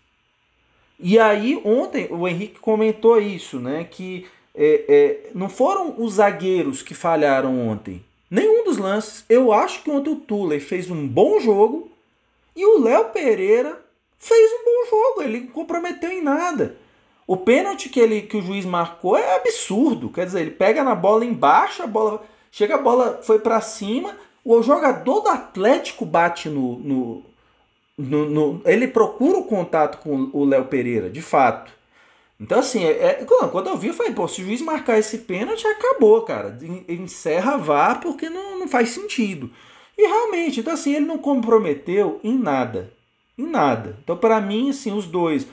[1.00, 3.84] E aí, ontem, o Henrique comentou isso, né?
[3.84, 4.26] Que
[4.56, 8.04] é, é, não foram os zagueiros que falharam ontem.
[8.28, 9.24] Nenhum dos lances.
[9.30, 11.92] Eu acho que ontem o Tuller fez um bom jogo
[12.56, 13.80] e o Léo Pereira
[14.18, 15.22] fez um bom jogo.
[15.22, 16.76] Ele não comprometeu em nada.
[17.28, 20.10] O pênalti que, ele, que o juiz marcou é absurdo.
[20.10, 24.18] Quer dizer, ele pega na bola embaixo, a bola chega, a bola foi para cima,
[24.44, 27.26] o jogador do Atlético bate no, no,
[27.98, 31.72] no, no ele procura o contato com o Léo Pereira, de fato.
[32.40, 35.20] Então, assim, é, é, quando eu vi, eu falei, pô, se o juiz marcar esse
[35.20, 36.58] pênalti, acabou, cara.
[36.90, 39.52] Encerra vá porque não, não faz sentido.
[39.96, 42.92] E realmente, então assim, ele não comprometeu em nada.
[43.38, 44.00] Em nada.
[44.04, 45.46] Então, para mim, assim, os dois.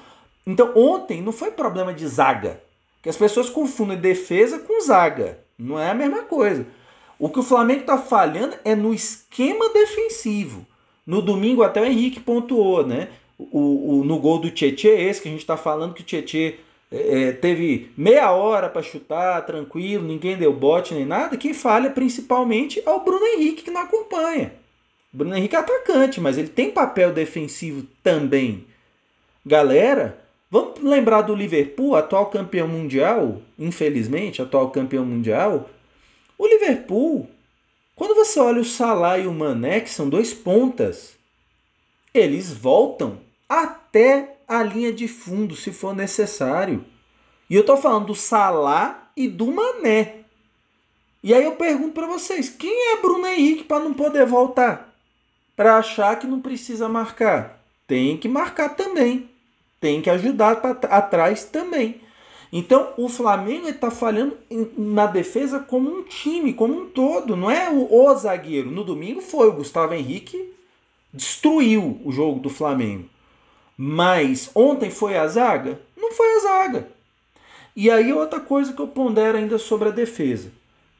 [0.46, 2.62] Então, ontem não foi problema de zaga.
[3.02, 5.40] Que as pessoas confundem defesa com zaga.
[5.58, 6.66] Não é a mesma coisa.
[7.18, 10.64] O que o Flamengo está falhando é no esquema defensivo.
[11.06, 13.08] No domingo até o Henrique pontuou, né?
[13.38, 16.56] O, o no gol do Tietê, esse que a gente está falando que o Tietê
[16.90, 21.36] é, é, teve meia hora para chutar, tranquilo, ninguém deu bote nem nada.
[21.36, 24.52] Quem falha principalmente é o Bruno Henrique que não acompanha.
[25.12, 28.66] O Bruno Henrique é atacante, mas ele tem papel defensivo também.
[29.44, 30.18] Galera,
[30.50, 35.68] vamos lembrar do Liverpool, atual campeão mundial, infelizmente, atual campeão mundial
[36.38, 37.28] o Liverpool,
[37.96, 41.18] quando você olha o Salah e o Mané, que são dois pontas,
[42.14, 46.84] eles voltam até a linha de fundo, se for necessário.
[47.50, 50.20] E eu estou falando do Salah e do Mané.
[51.22, 54.94] E aí eu pergunto para vocês, quem é Bruno Henrique para não poder voltar?
[55.56, 57.60] Para achar que não precisa marcar?
[57.86, 59.28] Tem que marcar também.
[59.80, 62.00] Tem que ajudar para atrás também.
[62.52, 64.36] Então o Flamengo está falhando
[64.76, 68.70] na defesa como um time, como um todo, não é o, o, zagueiro.
[68.70, 70.54] No domingo foi o Gustavo Henrique
[71.12, 73.08] destruiu o jogo do Flamengo.
[73.76, 75.80] Mas ontem foi a zaga?
[75.96, 76.88] Não foi a zaga.
[77.76, 80.50] E aí outra coisa que eu pondero ainda sobre a defesa.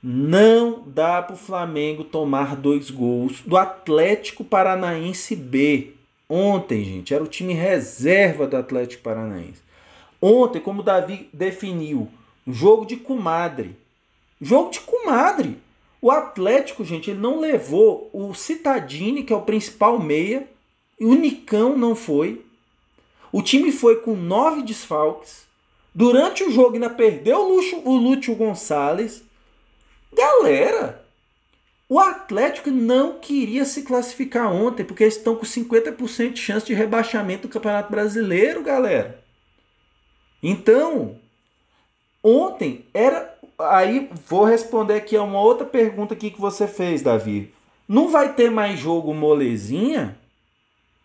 [0.01, 5.95] Não dá para o Flamengo tomar dois gols do Atlético Paranaense B.
[6.29, 9.68] Ontem, gente, era o time reserva do Atlético Paranaense.
[10.21, 12.09] Ontem, como Davi definiu,
[12.47, 13.77] jogo de comadre.
[14.41, 15.59] Jogo de comadre.
[16.01, 20.49] O Atlético, gente, ele não levou o Citadini, que é o principal meia,
[20.99, 22.45] e o Nicão não foi.
[23.33, 25.47] O time foi com nove desfalques.
[25.95, 29.23] Durante o jogo ainda perdeu o o Lúcio Gonçalves.
[30.13, 31.05] Galera,
[31.89, 36.75] o Atlético não queria se classificar ontem, porque eles estão com 50% de chance de
[36.75, 39.23] rebaixamento do Campeonato Brasileiro, galera.
[40.43, 41.17] Então,
[42.23, 43.37] ontem era.
[43.59, 47.53] Aí vou responder aqui a uma outra pergunta aqui que você fez, Davi.
[47.89, 50.17] Não vai ter mais jogo molezinha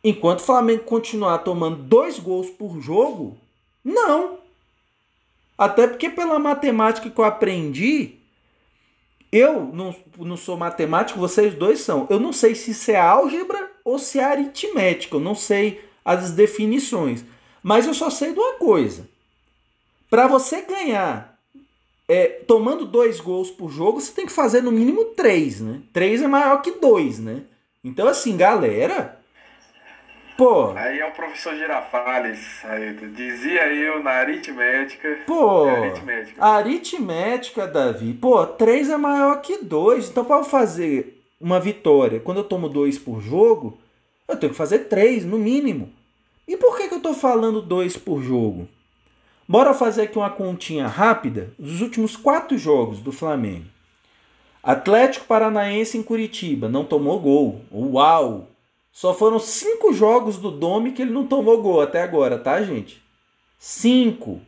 [0.03, 3.37] enquanto o Flamengo continuar tomando dois gols por jogo?
[3.83, 4.37] Não.
[5.57, 8.15] Até porque pela matemática que eu aprendi,
[9.31, 12.05] eu não, não sou matemático, vocês dois são.
[12.09, 15.15] Eu não sei se isso é álgebra ou se é aritmética.
[15.15, 17.23] Eu não sei as definições.
[17.63, 19.07] Mas eu só sei de uma coisa.
[20.13, 21.39] Para você ganhar
[22.07, 25.81] é, tomando dois gols por jogo, você tem que fazer no mínimo três, né?
[25.91, 27.41] Três é maior que dois, né?
[27.83, 29.19] Então, assim, galera,
[30.37, 30.69] Pô.
[30.75, 33.07] Aí é o professor Girafales, Ailton.
[33.13, 35.17] Dizia eu na aritmética.
[35.25, 35.67] Pô.
[35.67, 36.45] É aritmética.
[36.45, 38.13] Aritmética, Davi.
[38.13, 40.11] Pô, 3 é maior que 2.
[40.11, 43.79] Então, para fazer uma vitória, quando eu tomo 2 por jogo,
[44.27, 45.91] eu tenho que fazer 3, no mínimo.
[46.47, 48.69] E por que, que eu tô falando 2 por jogo?
[49.47, 53.65] Bora fazer aqui uma continha rápida dos últimos quatro jogos do Flamengo.
[54.63, 57.61] Atlético Paranaense em Curitiba, não tomou gol.
[57.71, 58.47] Uau!
[58.93, 63.03] Só foram cinco jogos do Domi que ele não tomou gol até agora, tá, gente?
[63.59, 64.39] Cinco.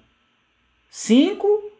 [0.90, 1.72] Cinco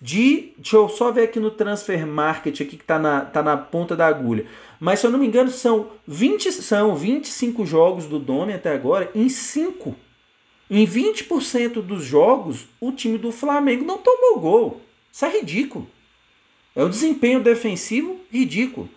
[0.00, 0.52] de.
[0.56, 3.94] Deixa eu só ver aqui no Transfer Market, aqui que tá na, tá na ponta
[3.94, 4.46] da agulha.
[4.80, 9.10] Mas se eu não me engano, são 20, são 25 jogos do Domi até agora
[9.14, 9.94] em 5.
[10.76, 14.80] Em 20% dos jogos, o time do Flamengo não tomou gol.
[15.12, 15.88] Isso é ridículo.
[16.74, 18.90] É um desempenho defensivo ridículo.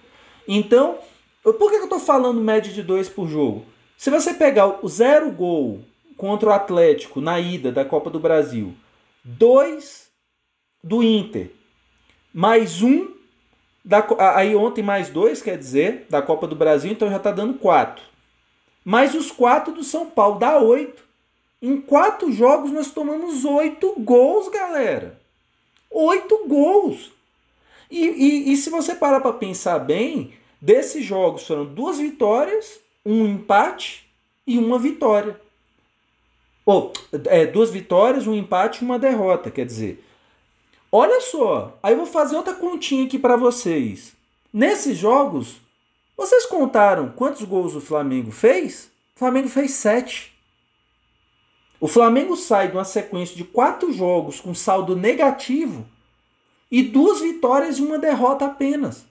[0.47, 0.97] Então,
[1.43, 3.63] por que eu estou falando média de dois por jogo?
[3.95, 5.85] Se você pegar o zero gol
[6.17, 8.73] contra o Atlético na ida da Copa do Brasil,
[9.23, 10.09] dois
[10.83, 11.51] do Inter,
[12.33, 13.13] mais um,
[13.85, 14.03] da,
[14.35, 18.03] aí ontem mais dois, quer dizer, da Copa do Brasil, então já está dando quatro.
[18.83, 21.05] Mais os quatro do São Paulo, dá oito.
[21.61, 25.19] Em quatro jogos nós tomamos oito gols, galera.
[25.89, 27.11] Oito gols.
[27.89, 33.27] E, e, e se você parar para pensar bem, Desses jogos foram duas vitórias, um
[33.27, 34.09] empate
[34.45, 35.39] e uma vitória.
[36.65, 36.91] Ou,
[37.27, 40.03] é, duas vitórias, um empate e uma derrota, quer dizer.
[40.91, 44.13] Olha só, aí eu vou fazer outra continha aqui para vocês.
[44.51, 45.57] Nesses jogos,
[46.15, 48.89] vocês contaram quantos gols o Flamengo fez?
[49.15, 50.33] O Flamengo fez sete.
[51.79, 55.85] O Flamengo sai de uma sequência de quatro jogos com saldo negativo
[56.71, 59.05] e duas vitórias e uma derrota apenas.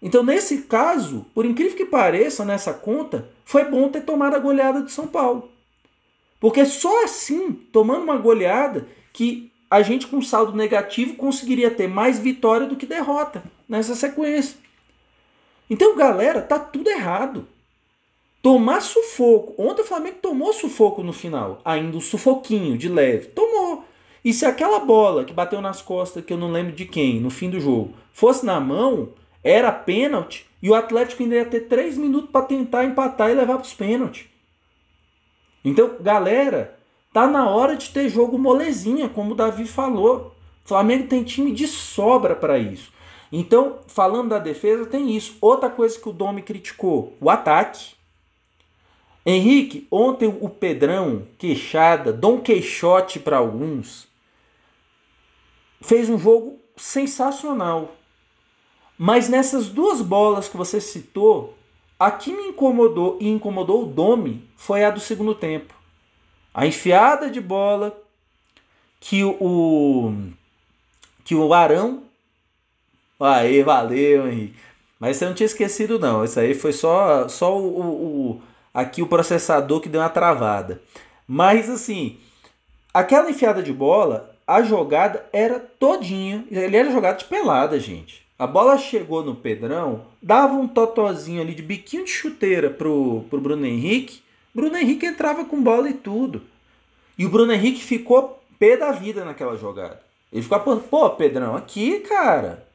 [0.00, 4.82] Então, nesse caso, por incrível que pareça, nessa conta, foi bom ter tomado a goleada
[4.82, 5.50] de São Paulo.
[6.38, 12.18] Porque só assim, tomando uma goleada, que a gente com saldo negativo conseguiria ter mais
[12.18, 14.56] vitória do que derrota nessa sequência.
[15.70, 17.48] Então, galera, tá tudo errado.
[18.44, 19.54] Tomar sufoco.
[19.56, 21.62] Ontem o Flamengo tomou sufoco no final.
[21.64, 23.28] Ainda um sufoquinho de leve.
[23.28, 23.86] Tomou.
[24.22, 27.30] E se aquela bola que bateu nas costas, que eu não lembro de quem, no
[27.30, 31.96] fim do jogo, fosse na mão, era pênalti e o Atlético ainda ia ter três
[31.96, 34.26] minutos para tentar empatar e levar para os pênaltis.
[35.64, 36.78] Então, galera,
[37.14, 40.36] tá na hora de ter jogo molezinha, como o Davi falou.
[40.62, 42.92] O Flamengo tem time de sobra para isso.
[43.32, 45.34] Então, falando da defesa, tem isso.
[45.40, 47.94] Outra coisa que o Domi criticou, o ataque.
[49.24, 54.06] Henrique, ontem o Pedrão, queixada, Dom Queixote para alguns,
[55.80, 57.96] fez um jogo sensacional.
[58.98, 61.56] Mas nessas duas bolas que você citou,
[61.98, 65.74] a que me incomodou e incomodou o Domi foi a do segundo tempo.
[66.52, 67.98] A enfiada de bola
[69.00, 70.12] que o
[71.24, 72.04] que o Arão
[73.18, 74.56] Aí, valeu, Henrique.
[74.98, 76.24] Mas você não tinha esquecido não.
[76.24, 78.42] Isso aí foi só só o, o
[78.74, 80.82] aqui o processador que deu uma travada.
[81.26, 82.18] Mas assim,
[82.92, 88.24] aquela enfiada de bola, a jogada era todinha, ele era jogado de pelada, gente.
[88.36, 93.40] A bola chegou no Pedrão, dava um totozinho ali de biquinho de chuteira pro, pro
[93.40, 94.22] Bruno Henrique.
[94.52, 96.42] Bruno Henrique entrava com bola e tudo.
[97.16, 100.02] E o Bruno Henrique ficou pé da vida naquela jogada.
[100.32, 102.66] Ele ficou falando, pô, Pedrão, aqui, cara.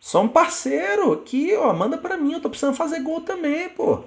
[0.00, 4.02] Só um parceiro aqui, ó, manda para mim, eu tô precisando fazer gol também, pô.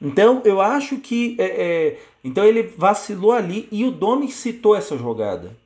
[0.00, 1.36] Então, eu acho que.
[1.38, 5.56] É, é, então, ele vacilou ali e o Domi citou essa jogada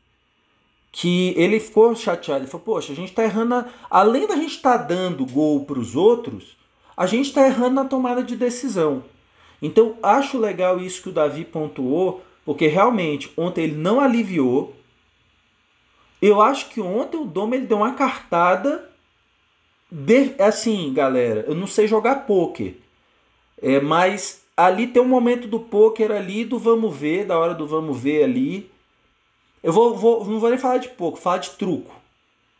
[0.90, 2.42] que ele ficou chateado.
[2.42, 3.54] Ele falou: Poxa, a gente está errando.
[3.54, 3.68] A...
[3.90, 6.56] Além da gente estar tá dando gol para os outros,
[6.96, 9.04] a gente está errando na tomada de decisão.
[9.60, 14.74] Então, acho legal isso que o Davi pontuou, porque realmente ontem ele não aliviou.
[16.20, 18.88] Eu acho que ontem o Dom ele deu uma cartada.
[19.90, 22.74] De, assim, galera, eu não sei jogar poker,
[23.62, 27.66] é, mas ali tem um momento do poker ali, do vamos ver, da hora do
[27.66, 28.70] vamos ver ali
[29.62, 31.94] Eu vou, vou, não vou nem falar de pouco, falar de truco.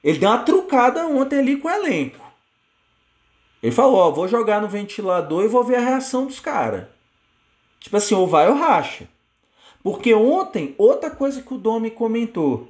[0.02, 2.24] Ele deu uma trucada ontem ali com o elenco.
[3.62, 6.86] Ele falou, ó, vou jogar no ventilador e vou ver a reação dos caras.
[7.80, 9.08] Tipo assim, ou vai ou racha.
[9.82, 12.68] Porque ontem, outra coisa que o Domi comentou.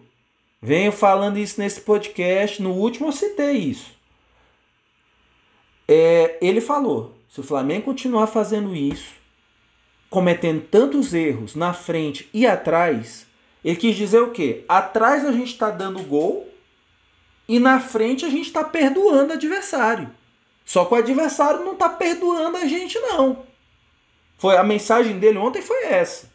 [0.60, 3.92] Venho falando isso nesse podcast, no último eu citei isso.
[5.86, 9.12] É, ele falou: se o Flamengo continuar fazendo isso,
[10.08, 13.26] cometendo tantos erros na frente e atrás,
[13.64, 14.64] ele quis dizer o quê?
[14.68, 16.48] Atrás a gente está dando gol
[17.46, 20.10] e na frente a gente está perdoando o adversário.
[20.64, 23.44] Só que o adversário não está perdoando a gente, não.
[24.36, 26.30] Foi A mensagem dele ontem foi essa.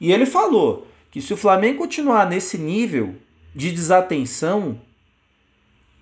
[0.00, 3.14] E ele falou que se o Flamengo continuar nesse nível
[3.54, 4.80] de desatenção,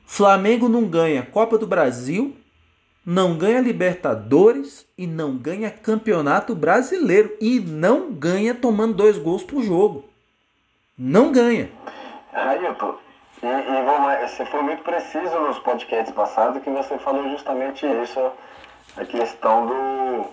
[0.07, 2.37] Flamengo não ganha Copa do Brasil,
[3.05, 7.37] não ganha Libertadores e não ganha Campeonato Brasileiro.
[7.41, 10.05] E não ganha tomando dois gols por jogo.
[10.99, 11.71] Não ganha.
[12.33, 12.97] Ailton,
[13.43, 18.33] e, e você foi muito preciso nos podcasts passados que você falou justamente isso,
[18.97, 20.25] a questão do,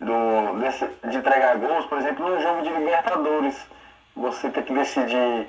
[0.00, 3.56] do desse, de entregar gols, por exemplo, no jogo de Libertadores.
[4.14, 5.48] Você tem que decidir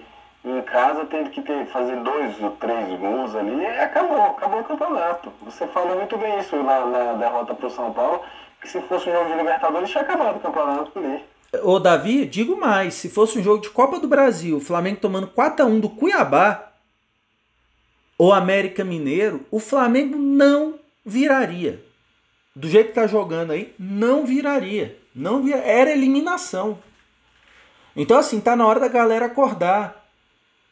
[0.49, 5.31] em casa, tendo que ter, fazer dois ou três gols ali, acabou, acabou o campeonato.
[5.43, 8.21] Você falou muito bem isso na, na derrota para o São Paulo,
[8.61, 11.23] que se fosse um jogo de Libertadores, tinha acabado o campeonato ali.
[11.63, 15.27] Ô Davi, digo mais, se fosse um jogo de Copa do Brasil, o Flamengo tomando
[15.27, 16.71] 4 a 1 do Cuiabá
[18.17, 21.83] ou América Mineiro, o Flamengo não viraria.
[22.55, 24.97] Do jeito que tá jogando aí, não viraria.
[25.15, 26.79] Não era eliminação.
[27.95, 30.06] Então assim, tá na hora da galera acordar.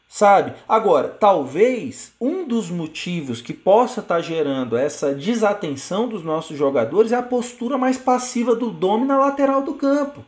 [0.08, 0.54] Sabe?
[0.68, 7.12] Agora, talvez um dos motivos que possa estar tá gerando essa desatenção dos nossos jogadores
[7.12, 10.24] é a postura mais passiva do Domi na lateral do campo.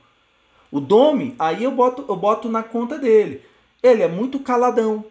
[0.70, 3.42] O Domi, aí eu boto, eu boto na conta dele.
[3.82, 5.04] Ele é muito caladão.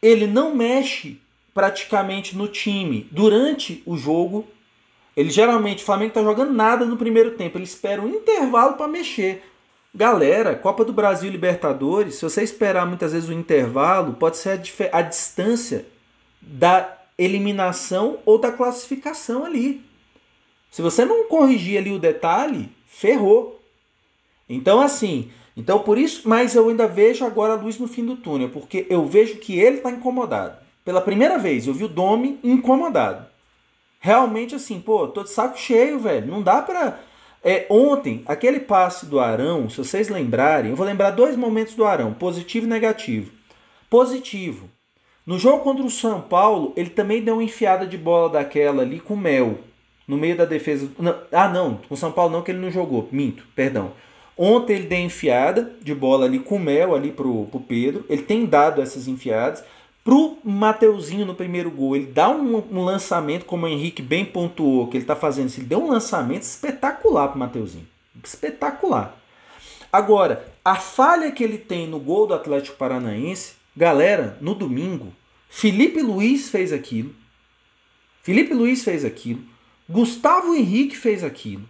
[0.00, 1.20] Ele não mexe
[1.54, 4.46] praticamente no time durante o jogo.
[5.16, 7.58] Ele geralmente, o Flamengo está jogando nada no primeiro tempo.
[7.58, 9.42] Ele espera um intervalo para mexer.
[9.94, 14.60] Galera, Copa do Brasil e Libertadores, se você esperar muitas vezes o intervalo, pode ser
[14.92, 15.86] a, a distância
[16.40, 19.84] da eliminação ou da classificação ali.
[20.70, 23.60] Se você não corrigir ali o detalhe, ferrou.
[24.48, 28.16] Então, assim, então por isso, mas eu ainda vejo agora a luz no fim do
[28.16, 30.56] túnel, porque eu vejo que ele está incomodado.
[30.82, 33.26] Pela primeira vez, eu vi o Domi incomodado.
[34.00, 36.26] Realmente assim, pô, tô de saco cheio, velho.
[36.26, 36.98] Não dá pra.
[37.44, 41.84] É, ontem, aquele passe do Arão, se vocês lembrarem, eu vou lembrar dois momentos do
[41.84, 43.32] Arão, positivo e negativo.
[43.90, 44.70] Positivo.
[45.26, 49.00] No jogo contra o São Paulo, ele também deu uma enfiada de bola daquela ali
[49.00, 49.58] com Mel.
[50.06, 50.90] No meio da defesa.
[50.98, 53.08] Não, ah, não, com o São Paulo não, que ele não jogou.
[53.12, 53.92] Minto, perdão.
[54.36, 58.04] Ontem ele deu enfiada de bola ali com mel ali pro, pro Pedro.
[58.08, 59.62] Ele tem dado essas enfiadas.
[60.04, 64.88] Pro Mateuzinho no primeiro gol, ele dá um, um lançamento, como o Henrique bem pontuou,
[64.88, 65.60] que ele tá fazendo isso.
[65.60, 67.86] Ele deu um lançamento espetacular pro Mateuzinho.
[68.22, 69.16] Espetacular.
[69.92, 75.12] Agora, a falha que ele tem no gol do Atlético Paranaense, galera, no domingo,
[75.48, 77.14] Felipe Luiz fez aquilo.
[78.22, 79.42] Felipe Luiz fez aquilo.
[79.88, 81.68] Gustavo Henrique fez aquilo.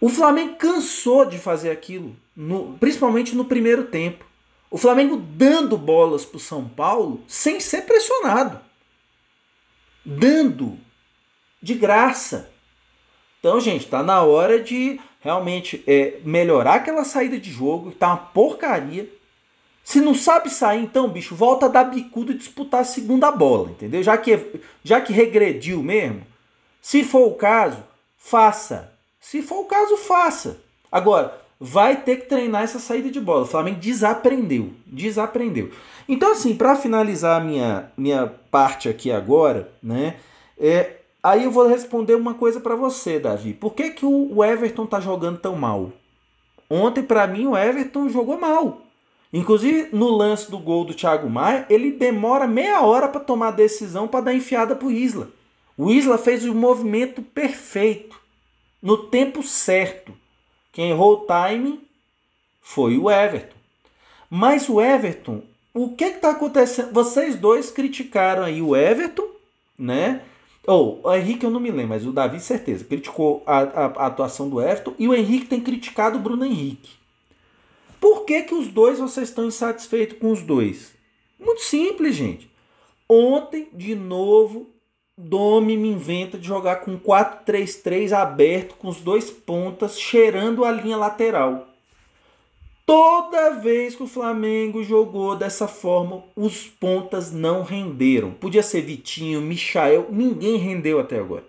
[0.00, 4.24] O Flamengo cansou de fazer aquilo, no, principalmente no primeiro tempo.
[4.70, 8.60] O Flamengo dando bolas para o São Paulo sem ser pressionado.
[10.04, 10.78] Dando.
[11.60, 12.50] De graça.
[13.40, 18.08] Então, gente, tá na hora de realmente é, melhorar aquela saída de jogo, que tá
[18.08, 19.08] uma porcaria.
[19.82, 23.70] Se não sabe sair, então, bicho, volta a dar bicudo e disputar a segunda bola,
[23.70, 24.02] entendeu?
[24.02, 26.24] Já que, já que regrediu mesmo,
[26.80, 27.82] se for o caso,
[28.16, 28.92] faça.
[29.18, 30.60] Se for o caso, faça.
[30.90, 33.42] Agora, vai ter que treinar essa saída de bola.
[33.42, 34.70] O Flamengo desaprendeu.
[34.86, 35.70] Desaprendeu.
[36.08, 40.16] Então, assim, para finalizar minha, minha parte aqui agora, né?
[40.58, 43.52] É, aí eu vou responder uma coisa para você, Davi.
[43.52, 45.92] Por que, que o Everton tá jogando tão mal?
[46.68, 48.80] Ontem, para mim, o Everton jogou mal.
[49.32, 53.52] Inclusive, no lance do gol do Thiago Maia, ele demora meia hora para tomar a
[53.52, 55.28] decisão para dar enfiada pro Isla.
[55.76, 58.18] O Isla fez o movimento perfeito
[58.82, 60.12] no tempo certo.
[60.72, 61.80] Quem errou o timing
[62.60, 63.56] foi o Everton.
[64.28, 65.42] Mas o Everton,
[65.74, 66.92] o que está acontecendo?
[66.92, 69.28] Vocês dois criticaram aí o Everton,
[69.78, 70.22] né?
[70.66, 73.86] Ou oh, o Henrique eu não me lembro, mas o Davi certeza criticou a, a,
[73.86, 76.92] a, atuação do Everton e o Henrique tem criticado o Bruno Henrique.
[77.98, 80.92] Por que, que os dois vocês estão insatisfeitos com os dois?
[81.38, 82.50] Muito simples, gente.
[83.08, 84.70] Ontem, de novo,
[85.22, 90.96] Domi me inventa de jogar com 4-3-3 aberto, com os dois pontas, cheirando a linha
[90.96, 91.68] lateral.
[92.86, 98.32] Toda vez que o Flamengo jogou dessa forma, os pontas não renderam.
[98.32, 101.44] Podia ser Vitinho, Michael, ninguém rendeu até agora.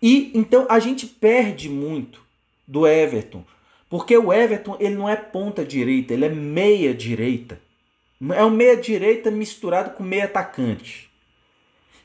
[0.00, 2.22] E então a gente perde muito
[2.66, 3.44] do Everton,
[3.90, 7.60] porque o Everton ele não é ponta direita, ele é meia direita.
[8.34, 11.11] É um meia direita misturado com meia atacante.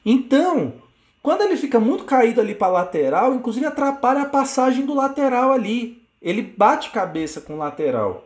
[0.10, 0.76] Então,
[1.22, 6.02] quando ele fica muito caído ali para lateral, inclusive atrapalha a passagem do lateral ali.
[6.22, 8.26] Ele bate cabeça com o lateral.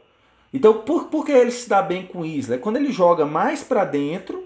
[0.54, 2.54] Então, por, por que ele se dá bem com o Isla?
[2.54, 4.44] É quando ele joga mais para dentro,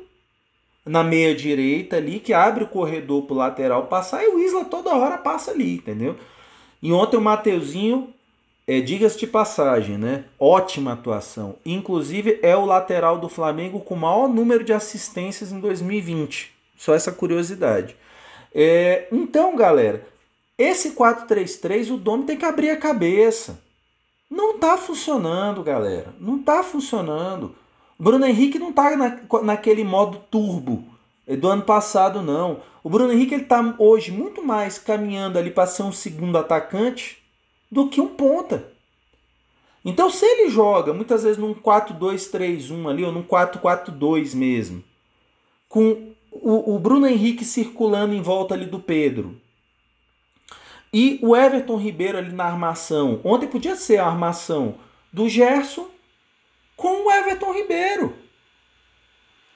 [0.85, 4.63] na meia direita ali, que abre o corredor para o lateral passar, e o Isla
[4.63, 6.15] toda hora passa ali, entendeu?
[6.81, 8.13] E ontem o Mateuzinho,
[8.65, 10.23] é, diga-se de passagem, né?
[10.39, 11.57] Ótima atuação.
[11.65, 16.54] Inclusive, é o lateral do Flamengo com o maior número de assistências em 2020.
[16.77, 17.95] Só essa curiosidade.
[18.53, 20.07] É, então, galera,
[20.57, 23.59] esse 4-3-3, o Domi tem que abrir a cabeça.
[24.29, 26.13] Não tá funcionando, galera.
[26.19, 27.55] Não tá funcionando.
[27.97, 30.83] Bruno Henrique não tá na, naquele modo turbo
[31.27, 32.61] do ano passado, não.
[32.83, 37.23] O Bruno Henrique ele tá hoje muito mais caminhando ali para ser um segundo atacante
[37.71, 38.71] do que um ponta.
[39.83, 44.83] Então, se ele joga muitas vezes num 4-2-3-1 ali, ou num 4-4-2 mesmo,
[45.69, 49.39] com o, o Bruno Henrique circulando em volta ali do Pedro,
[50.93, 53.19] e o Everton Ribeiro ali na armação.
[53.21, 54.75] Ontem podia ser a armação
[55.11, 55.87] do Gerson
[56.77, 58.13] com o Everton Ribeiro.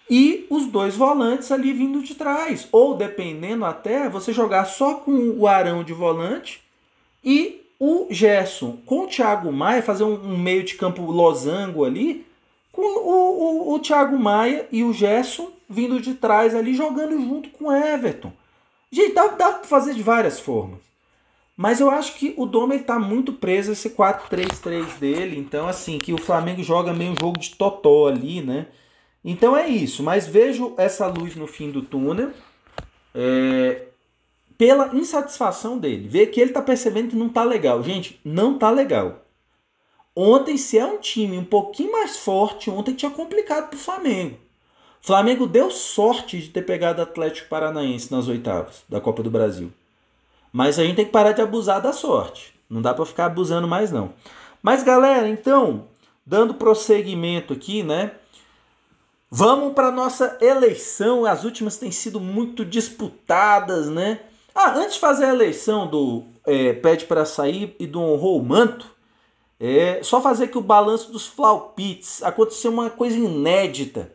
[0.10, 2.68] E os dois volantes ali vindo de trás.
[2.74, 6.62] Ou dependendo até, você jogar só com o Arão de volante
[7.24, 12.26] e o Gerson com o Thiago Maia, fazer um, meio de campo losango ali,
[12.70, 17.50] com o, o, o Thiago Maia e o Gerson vindo de trás ali, jogando junto
[17.50, 18.34] com o Everton.
[18.92, 20.80] Gente, dá, dá para fazer de várias formas.
[21.56, 25.38] Mas eu acho que o Dome está muito preso esse 4-3-3 dele.
[25.38, 28.68] Então, assim, que o Flamengo joga meio jogo de totó ali, né?
[29.24, 30.02] Então é isso.
[30.02, 32.32] Mas vejo essa luz no fim do túnel.
[33.14, 33.88] É,
[34.58, 36.08] pela insatisfação dele.
[36.08, 37.84] Ver que ele está percebendo que não está legal.
[37.84, 39.26] Gente, não está legal.
[40.16, 44.38] Ontem, se é um time um pouquinho mais forte, ontem tinha complicado para o Flamengo.
[45.02, 49.72] Flamengo deu sorte de ter pegado Atlético Paranaense nas oitavas da Copa do Brasil.
[50.52, 52.54] Mas a gente tem que parar de abusar da sorte.
[52.70, 54.14] Não dá para ficar abusando mais não.
[54.62, 55.86] Mas galera, então,
[56.26, 58.12] dando prosseguimento aqui, né?
[59.32, 61.26] Vamos para nossa eleição.
[61.26, 64.20] As últimas têm sido muito disputadas, né?
[64.54, 68.44] Ah, antes de fazer a eleição do é, Pede para Sair e do Honrou o
[68.44, 68.88] Manto,
[69.60, 72.24] é só fazer aqui o balanço dos Flaupits.
[72.24, 74.12] Aconteceu uma coisa inédita.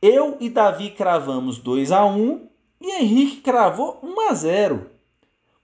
[0.00, 2.48] Eu e Davi cravamos 2 a 1
[2.80, 4.86] e Henrique cravou 1 a 0.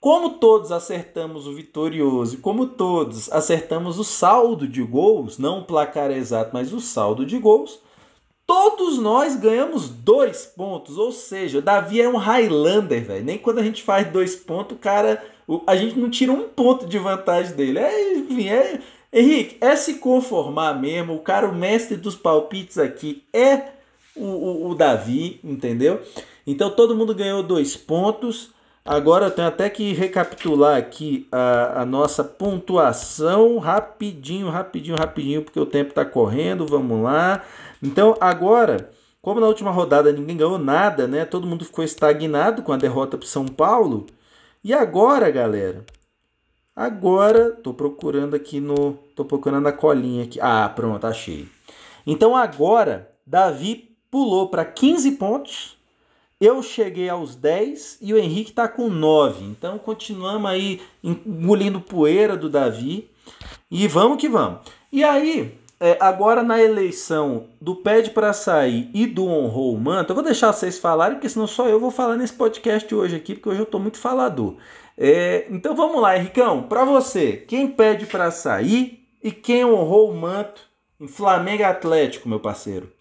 [0.01, 6.11] Como todos acertamos o vitorioso, como todos acertamos o saldo de gols, não o placar
[6.11, 7.81] exato, mas o saldo de gols,
[8.45, 10.99] todos nós ganhamos dois pontos.
[10.99, 13.25] Ou seja, Davi é um Highlander, velho.
[13.25, 15.25] Nem quando a gente faz dois pontos, o cara.
[15.67, 17.79] A gente não tira um ponto de vantagem dele.
[17.79, 18.81] É, enfim, é.
[19.13, 21.15] Henrique, é se conformar mesmo.
[21.15, 23.75] O cara, o mestre dos palpites aqui é
[24.17, 26.03] o, o, o Davi, entendeu?
[26.47, 28.53] Então todo mundo ganhou dois pontos.
[28.85, 35.59] Agora eu tenho até que recapitular aqui a, a nossa pontuação rapidinho, rapidinho, rapidinho, porque
[35.59, 36.67] o tempo está correndo.
[36.67, 37.43] Vamos lá.
[37.83, 38.91] Então agora,
[39.23, 41.25] como na última rodada ninguém ganhou nada, né?
[41.25, 44.07] Todo mundo ficou estagnado com a derrota para São Paulo.
[44.63, 45.85] E agora, galera?
[46.77, 50.39] Agora, tô procurando aqui no, tô procurando a colinha aqui.
[50.43, 51.49] Ah, pronto, achei.
[52.07, 55.77] Então agora, Davi pulou para 15 pontos
[56.41, 59.45] eu cheguei aos 10 e o Henrique está com 9.
[59.45, 63.11] Então continuamos aí engolindo poeira do Davi.
[63.69, 64.61] E vamos que vamos.
[64.93, 70.11] E aí, é, agora na eleição do Pede para Sair e do Honrou o Manto,
[70.11, 73.35] eu vou deixar vocês falarem, porque senão só eu vou falar nesse podcast hoje aqui,
[73.35, 74.55] porque hoje eu estou muito falador.
[74.97, 80.15] É, então vamos lá, Henricão, para você, quem pede para sair e quem honrou o
[80.15, 80.63] manto
[81.01, 82.93] em Flamengo Atlético, meu parceiro?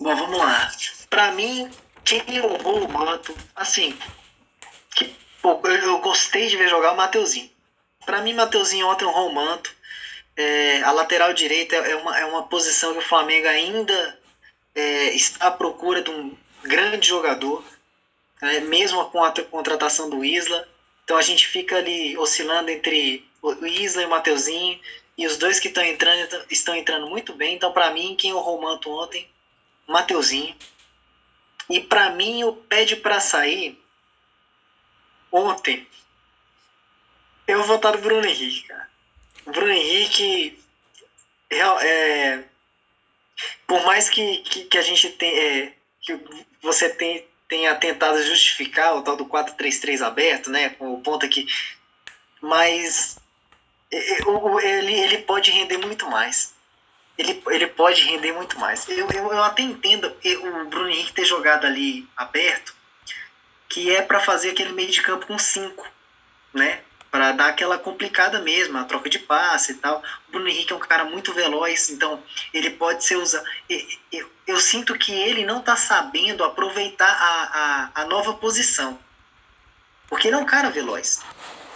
[0.00, 0.70] Bom, vamos lá.
[1.10, 1.70] Para mim,
[2.04, 3.98] quem honrou o manto, assim,
[4.94, 7.50] que, pô, eu, eu, gostei de ver jogar o Mateuzinho.
[8.06, 9.74] Para mim, Mateuzinho ontem honrou o manto.
[10.36, 14.18] É, a lateral direita é uma, é uma posição que o Flamengo ainda
[14.74, 17.64] é, está à procura de um grande jogador,
[18.40, 20.66] né, mesmo com a contratação do Isla.
[21.04, 24.80] Então a gente fica ali oscilando entre o Isla e o Mateuzinho.
[25.16, 27.56] E os dois que estão entrando estão entrando muito bem.
[27.56, 29.28] Então, para mim, quem honrou o manto ontem,
[29.88, 30.54] Mateuzinho.
[31.68, 33.82] E para mim, o pede para sair
[35.32, 35.86] ontem.
[37.46, 38.88] Eu vou votar no Bruno Henrique, cara.
[39.46, 40.62] O Bruno Henrique,
[41.50, 42.44] é,
[43.66, 45.72] por mais que, que, que a gente tenha, é,
[46.02, 46.20] que
[46.60, 51.46] você tem, tenha tentado justificar o tal do 4-3-3 aberto, né, com o ponto aqui,
[52.40, 53.18] mas
[53.90, 56.54] ele, ele pode render muito mais.
[57.18, 58.88] Ele, ele pode render muito mais.
[58.88, 62.72] Eu, eu, eu até entendo o Bruno Henrique ter jogado ali aberto,
[63.68, 65.84] que é para fazer aquele meio de campo com cinco,
[66.54, 66.80] né?
[67.10, 70.02] Para dar aquela complicada mesmo, a troca de passe e tal.
[70.28, 72.22] O Bruno Henrique é um cara muito veloz, então
[72.54, 73.44] ele pode ser usado.
[73.68, 73.80] Eu,
[74.12, 78.98] eu, eu sinto que ele não está sabendo aproveitar a, a, a nova posição.
[80.06, 81.20] Porque ele é um cara veloz.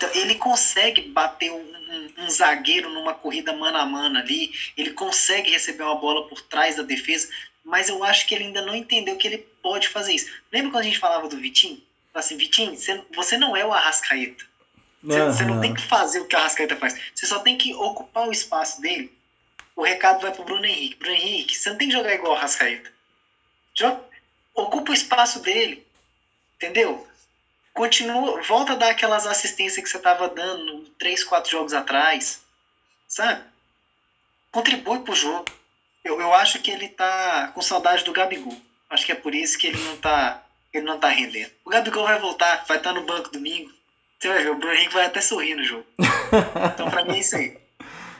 [0.02, 4.90] Então, ele consegue bater um, um, um, zagueiro numa corrida mano a mano ali, ele
[4.90, 7.28] consegue receber uma bola por trás da defesa,
[7.64, 10.28] mas eu acho que ele ainda não entendeu que ele pode fazer isso.
[10.52, 11.80] Lembra quando a gente falava do Vitinho?
[12.12, 12.76] Assim, Vitinho,
[13.14, 14.44] você, não é o Arrascaeta.
[15.04, 15.32] Você, uhum.
[15.32, 16.98] você não tem que fazer o que o Arrascaeta faz.
[17.14, 19.16] Você só tem que ocupar o espaço dele.
[19.76, 20.96] O recado vai pro Bruno Henrique.
[20.96, 22.90] Bruno Henrique, você não tem que jogar igual o Arrascaeta.
[23.72, 24.04] Joga,
[24.52, 25.86] ocupa o espaço dele.
[26.56, 27.06] Entendeu?
[27.74, 32.44] Continua, volta a dar aquelas assistências que você estava dando três, quatro jogos atrás,
[33.08, 33.42] sabe?
[34.50, 35.46] Contribui pro jogo.
[36.04, 38.56] Eu, eu acho que ele tá com saudade do Gabigol.
[38.90, 40.42] Acho que é por isso que ele não tá,
[40.72, 41.50] ele não tá rendendo.
[41.64, 43.70] O Gabigol vai voltar, vai estar tá no banco domingo.
[44.18, 45.86] Você vai ver, o Bruno Henrique vai até sorrir no jogo.
[46.74, 47.56] Então, pra mim é isso aí.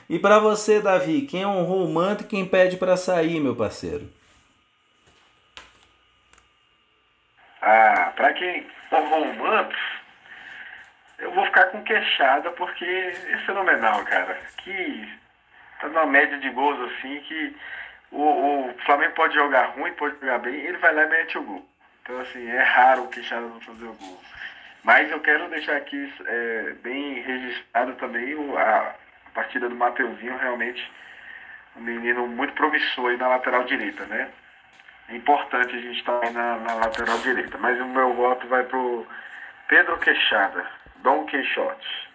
[0.09, 4.11] E para você, Davi, quem honrou o manto e quem pede para sair, meu parceiro?
[7.61, 8.67] Ah, para quem
[8.99, 9.77] o manto,
[11.19, 14.39] eu vou ficar com queixada porque é fenomenal, cara.
[14.57, 15.09] Que
[15.79, 17.55] tá numa média de gols assim que
[18.11, 21.43] o, o Flamengo pode jogar ruim, pode jogar bem, ele vai lá e mete o
[21.43, 21.65] gol.
[22.01, 24.21] Então assim, é raro o queixada não fazer o gol.
[24.83, 28.93] Mas eu quero deixar aqui é, bem registrado também o, a
[29.33, 30.91] partida do Mateuzinho, realmente
[31.75, 34.29] um menino muito promissor aí na lateral direita, né?
[35.09, 37.57] É importante a gente estar tá na, na, lateral direita.
[37.57, 39.05] Mas o meu voto vai pro
[39.67, 40.65] Pedro Queixada,
[40.97, 42.09] Dom Queixote.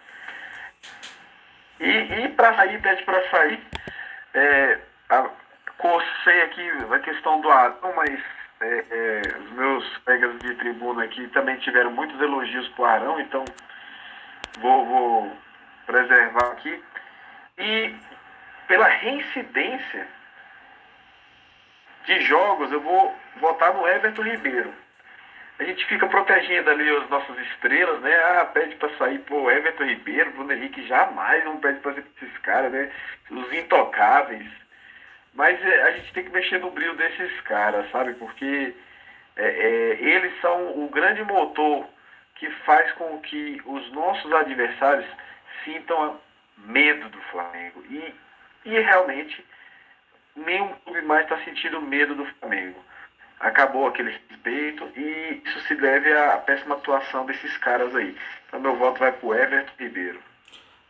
[1.79, 3.63] E, e para sair, pede para sair.
[4.33, 4.79] É,
[5.09, 5.29] a,
[5.77, 8.19] cocei aqui a questão do Arão, mas
[8.61, 13.45] é, é, os meus colegas de tribuna aqui também tiveram muitos elogios pro Arão, então
[14.59, 15.37] vou, vou
[15.85, 16.83] preservar aqui.
[17.57, 17.95] E
[18.67, 20.07] pela reincidência
[22.05, 24.73] de jogos, eu vou votar no Everton Ribeiro.
[25.59, 28.15] A gente fica protegendo ali as nossas estrelas, né?
[28.15, 32.71] Ah, pede para sair pro Everton Ribeiro, Bruno Henrique jamais não pede para esses caras,
[32.71, 32.89] né?
[33.29, 34.49] Os intocáveis.
[35.33, 38.13] Mas é, a gente tem que mexer no brilho desses caras, sabe?
[38.13, 38.73] Porque
[39.35, 41.85] é, é, eles são o grande motor
[42.35, 45.05] que faz com que os nossos adversários
[45.65, 46.19] sintam
[46.57, 47.83] medo do Flamengo.
[47.89, 48.15] E,
[48.65, 49.45] e realmente
[50.45, 52.79] nenhum clube mais está sentindo medo do Flamengo.
[53.39, 58.15] Acabou aquele respeito e isso se deve à péssima atuação desses caras aí.
[58.47, 60.21] Então meu voto vai pro Everton Ribeiro.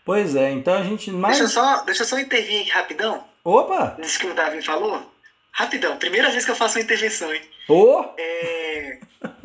[0.04, 1.38] Pois é, então a gente mais.
[1.38, 3.24] Deixa eu só, deixa eu só intervir aqui rapidão.
[3.44, 3.96] Opa!
[4.00, 5.14] Nisso que o Davi falou.
[5.52, 7.42] Rapidão, primeira vez que eu faço uma intervenção, hein?
[7.68, 8.06] Oh.
[8.18, 9.00] É...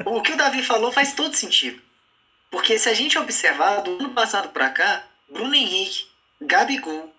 [0.05, 1.83] o que o Davi falou faz todo sentido.
[2.51, 6.07] Porque se a gente observar, do ano passado para cá, Bruno Henrique,
[6.41, 7.13] Gabigol,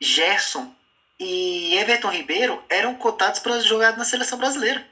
[0.00, 0.74] Gerson,
[1.22, 4.84] e Everton Ribeiro eram cotados para jogar na seleção brasileira.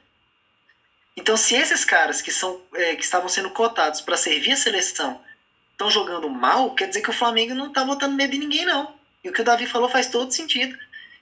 [1.17, 5.21] Então, se esses caras que, são, é, que estavam sendo cotados para servir a seleção
[5.73, 8.95] estão jogando mal, quer dizer que o Flamengo não está botando medo em ninguém, não.
[9.21, 10.77] E o que o Davi falou faz todo sentido.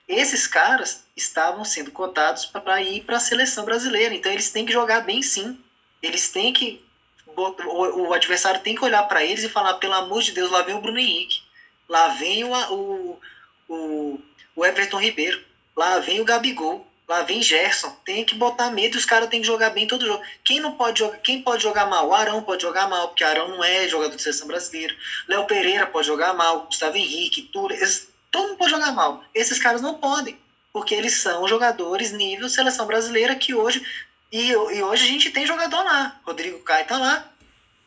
[0.07, 4.13] Esses caras estavam sendo cotados para ir para a seleção brasileira.
[4.13, 5.59] Então, eles têm que jogar bem, sim.
[6.03, 6.85] Eles têm que.
[7.35, 10.61] O, o adversário tem que olhar para eles e falar: pelo amor de Deus, lá
[10.61, 11.41] vem o Bruno Henrique.
[11.87, 13.19] Lá vem o, o,
[13.67, 14.21] o
[14.59, 15.41] o Everton Ribeiro.
[15.75, 16.85] Lá vem o Gabigol.
[17.07, 17.89] Lá vem Gerson.
[18.05, 20.23] Tem que botar medo os caras têm que jogar bem todo jogo.
[20.43, 22.09] Quem não pode jogar, quem pode jogar mal?
[22.09, 24.93] O Arão pode jogar mal, porque Arão não é jogador de seleção brasileira.
[25.27, 27.75] Léo Pereira pode jogar mal, Gustavo Henrique, Tura,
[28.29, 29.23] todo mundo pode jogar mal.
[29.33, 30.37] Esses caras não podem,
[30.71, 33.83] porque eles são jogadores nível seleção brasileira que hoje
[34.31, 36.19] e, e hoje a gente tem jogador lá.
[36.23, 37.31] Rodrigo Caio tá lá.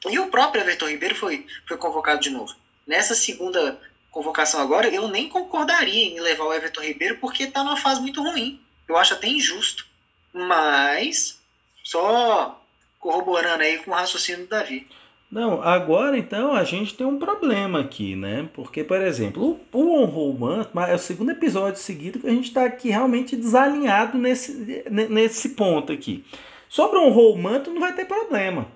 [0.09, 2.57] E o próprio Everton Ribeiro foi, foi convocado de novo.
[2.85, 3.81] Nessa segunda
[4.13, 8.23] convocação agora, eu nem concordaria em levar o Everton Ribeiro porque está numa fase muito
[8.23, 8.61] ruim.
[8.87, 9.87] Eu acho até injusto.
[10.33, 11.41] Mas,
[11.83, 12.61] só
[13.01, 14.87] corroborando aí com o raciocínio do Davi.
[15.31, 18.49] Não, agora então a gente tem um problema aqui, né?
[18.53, 22.67] Porque, por exemplo, o, o On é o segundo episódio seguido que a gente está
[22.67, 26.23] aqui realmente desalinhado nesse, nesse ponto aqui.
[26.69, 28.67] Sobre o On não vai ter problema.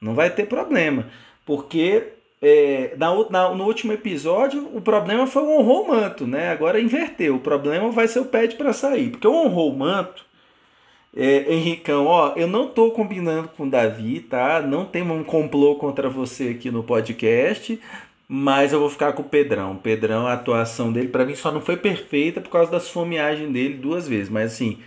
[0.00, 1.10] Não vai ter problema.
[1.44, 6.50] Porque é, na, na, no último episódio, o problema foi o honrou o manto, né?
[6.50, 7.36] Agora inverteu.
[7.36, 9.10] O problema vai ser o pede para sair.
[9.10, 10.26] Porque o honrou o manto,
[11.16, 14.60] é, Henricão, ó, eu não tô combinando com o Davi, tá?
[14.60, 17.78] Não tem um complô contra você aqui no podcast,
[18.26, 19.72] mas eu vou ficar com o Pedrão.
[19.72, 23.52] O Pedrão, a atuação dele, para mim, só não foi perfeita por causa das fomeagens
[23.52, 24.28] dele duas vezes.
[24.28, 24.80] Mas assim,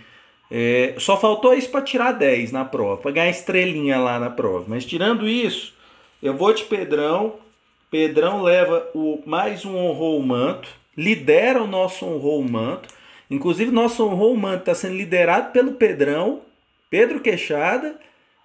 [0.50, 4.66] é, só faltou isso para tirar 10 na prova, para ganhar estrelinha lá na prova.
[4.68, 5.74] Mas tirando isso,
[6.22, 7.45] eu vou de Pedrão.
[7.90, 12.88] Pedrão leva o mais um honrou o manto, lidera o nosso honrou o manto.
[13.30, 16.42] Inclusive, nosso honrou o manto está sendo liderado pelo Pedrão,
[16.90, 17.98] Pedro Queixada,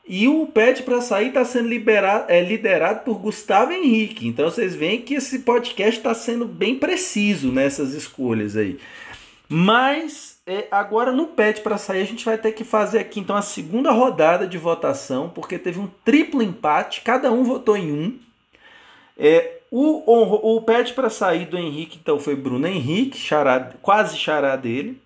[0.08, 4.28] e o pede para sair está sendo liberado, é, liderado por Gustavo Henrique.
[4.28, 8.80] Então vocês veem que esse podcast está sendo bem preciso nessas escolhas aí.
[9.48, 13.36] Mas é, agora no pede para sair a gente vai ter que fazer aqui então
[13.36, 18.20] a segunda rodada de votação, porque teve um triplo empate, cada um votou em um.
[19.24, 24.18] É, o, o, o pede para sair do Henrique, então, foi Bruno Henrique, xará, quase
[24.18, 25.00] xará dele.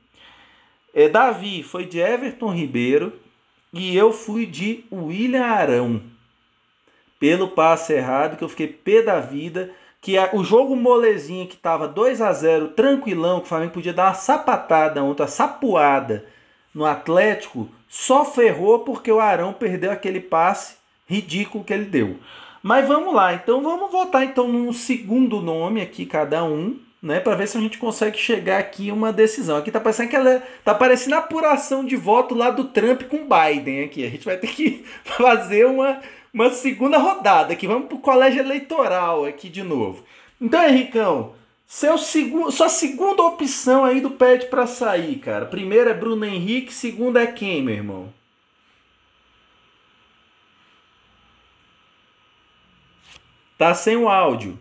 [0.94, 3.12] É, Davi foi de Everton Ribeiro.
[3.74, 6.02] E eu fui de William Arão.
[7.20, 9.70] Pelo passe errado, que eu fiquei pé da vida.
[10.02, 13.92] Que a, o jogo molezinho que tava 2 a 0 tranquilão, que o Flamengo podia
[13.92, 16.26] dar uma sapatada ontem, uma sapuada
[16.74, 22.18] no Atlético, só ferrou porque o Arão perdeu aquele passe ridículo que ele deu.
[22.66, 27.36] Mas vamos lá, então vamos votar então num segundo nome aqui cada um, né, para
[27.36, 29.58] ver se a gente consegue chegar aqui uma decisão.
[29.58, 33.20] Aqui tá parecendo que ela tá parecendo a apuração de voto lá do Trump com
[33.20, 34.04] Biden aqui.
[34.04, 36.02] A gente vai ter que fazer uma,
[36.34, 37.68] uma segunda rodada aqui.
[37.68, 40.04] Vamos pro colégio eleitoral aqui de novo.
[40.42, 41.34] Então, Henricão,
[41.68, 45.46] seu sua segunda opção aí do pede para sair, cara.
[45.46, 48.15] Primeiro é Bruno Henrique, segundo é quem, meu irmão?
[53.58, 54.60] Tá sem o áudio.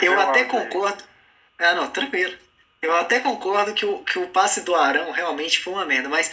[0.00, 1.02] Eu até concordo.
[1.58, 2.36] Ah, não, tranquilo.
[2.80, 6.30] Eu até concordo que o, que o passe do Arão realmente foi uma merda, mas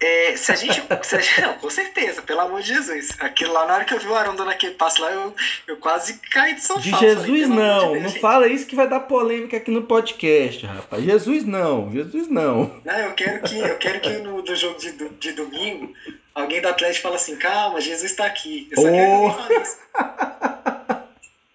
[0.00, 1.40] é, se, a gente, se a gente.
[1.40, 3.10] Não, com certeza, pelo amor de Jesus.
[3.20, 5.34] Aquilo lá, na hora que eu vi o Arão dando aquele passe lá, eu,
[5.66, 8.88] eu quase caí de São De Jesus falei, não, de não fala isso que vai
[8.88, 11.04] dar polêmica aqui no podcast, rapaz.
[11.04, 12.80] Jesus não, Jesus não.
[12.84, 15.94] Não, eu quero que, eu quero que no do jogo de, de domingo
[16.34, 18.68] alguém do Atlético fala assim, calma, Jesus está aqui.
[18.70, 18.90] Eu só oh.
[18.90, 19.78] quero que alguém fale isso.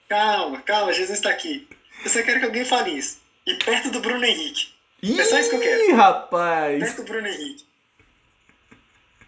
[0.07, 1.67] calma, calma, Jesus está aqui.
[2.03, 3.19] Eu só quero que alguém fale isso.
[3.45, 4.69] E perto do Bruno Henrique.
[5.01, 5.95] Ih, é só isso que eu quero.
[5.95, 6.79] rapaz!
[6.79, 7.66] Perto do Bruno Henrique.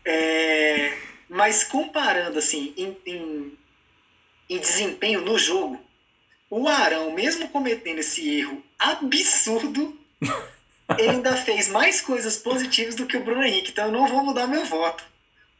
[0.05, 0.93] É,
[1.29, 3.57] mas comparando assim, em, em,
[4.49, 5.79] em desempenho no jogo,
[6.49, 9.97] o Arão, mesmo cometendo esse erro absurdo,
[10.97, 13.71] ele ainda fez mais coisas positivas do que o Bruno Henrique.
[13.71, 15.03] Então eu não vou mudar meu voto.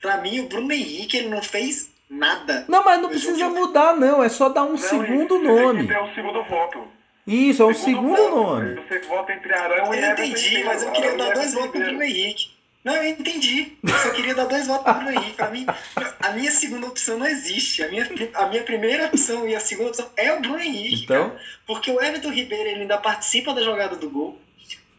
[0.02, 2.66] Pra mim, o Bruno Henrique, ele não fez nada.
[2.68, 3.56] Não, mas não precisa jogo.
[3.56, 4.24] mudar, não.
[4.24, 5.80] É só dar um não, segundo ele, nome.
[5.82, 6.88] Ele é o segundo voto.
[7.28, 8.76] Isso, é um segundo, segundo nome.
[8.76, 11.82] Você vota entre Arão eu e Eu entendi, mas eu queria dar dois votos pro
[11.82, 12.50] Bruno Henrique.
[12.84, 13.78] Não, eu entendi.
[13.84, 15.36] Eu só queria dar dois votos pro Bruno Henrique.
[15.36, 15.66] Pra mim,
[16.22, 17.84] a minha segunda opção não existe.
[17.84, 21.04] A minha, a minha primeira opção e a segunda opção é o Bruno Henrique.
[21.04, 21.30] Então?
[21.30, 21.42] Cara.
[21.68, 24.40] Porque o Everton Ribeiro ele ainda participa da jogada do gol.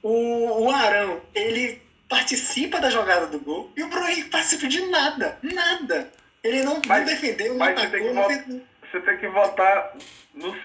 [0.03, 4.87] O, o Arão, ele participa da jogada do gol e o Bruno Henrique participa de
[4.87, 5.39] nada.
[5.43, 6.11] Nada.
[6.43, 8.15] Ele não, mas, não defendeu, não atacou.
[8.15, 8.45] Não fez...
[8.91, 9.97] Você tem que votar
[10.35, 10.57] no.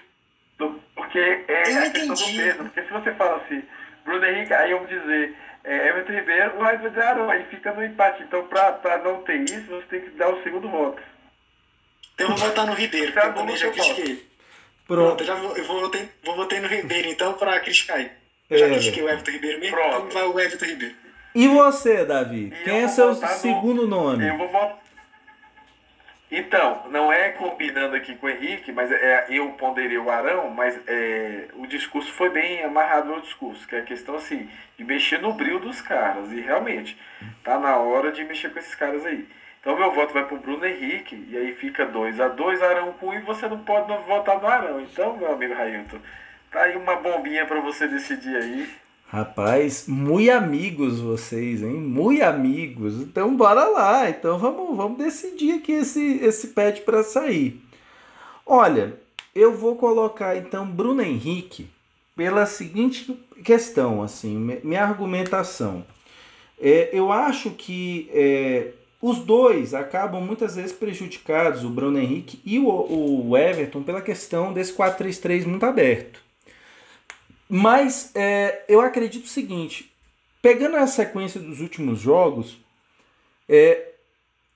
[0.58, 2.08] no porque é eu a entendi.
[2.08, 2.58] questão do peso.
[2.58, 3.62] Porque se você fala assim,
[4.04, 5.36] Bruno Henrique, aí eu vou dizer
[5.66, 8.22] é, Everton Ribeiro, mas vai dizer Arão, aí fica no empate.
[8.22, 11.02] Então, pra, pra não ter isso, você tem que dar o segundo voto.
[12.14, 14.26] Então eu vou votar no Ribeiro, porque eu também já critiquei.
[14.86, 17.98] Pronto, Pronto eu, já vou, eu vou, votar, vou votar no Ribeiro, então, pra criticar
[17.98, 18.12] ele.
[18.48, 18.70] Eu já é.
[18.70, 19.96] critiquei o Everton Ribeiro mesmo, Pronto.
[19.96, 20.94] então vai o Everton Ribeiro.
[21.34, 22.52] E você, Davi?
[22.54, 23.88] E Quem é seu segundo no...
[23.88, 24.26] nome?
[24.26, 24.85] Eu vou votar.
[26.30, 30.78] Então, não é combinando aqui com o Henrique, mas é, eu ponderei o Arão, mas
[30.88, 35.20] é, o discurso foi bem amarrado no discurso, que é a questão assim, de mexer
[35.20, 36.32] no brilho dos caras.
[36.32, 36.98] E realmente,
[37.44, 39.26] tá na hora de mexer com esses caras aí.
[39.60, 43.12] Então meu voto vai pro Bruno Henrique, e aí fica 2 a 2 Arão com
[43.12, 44.80] e você não pode votar no Arão.
[44.80, 45.98] Então, meu amigo Railton,
[46.50, 48.68] tá aí uma bombinha para você decidir aí.
[49.08, 51.74] Rapaz, muito amigos vocês, hein?
[51.74, 53.00] Muito amigos.
[53.02, 54.10] Então bora lá.
[54.10, 57.62] Então vamos, vamos decidir aqui esse esse pet para sair.
[58.44, 58.98] Olha,
[59.34, 61.68] eu vou colocar então Bruno Henrique
[62.16, 65.84] pela seguinte questão, assim, minha argumentação.
[66.58, 72.58] É, eu acho que é, os dois acabam muitas vezes prejudicados, o Bruno Henrique e
[72.58, 76.25] o, o Everton, pela questão desse 4-3-3 muito aberto.
[77.48, 79.92] Mas é, eu acredito o seguinte:
[80.42, 82.58] pegando a sequência dos últimos jogos,
[83.48, 83.92] é,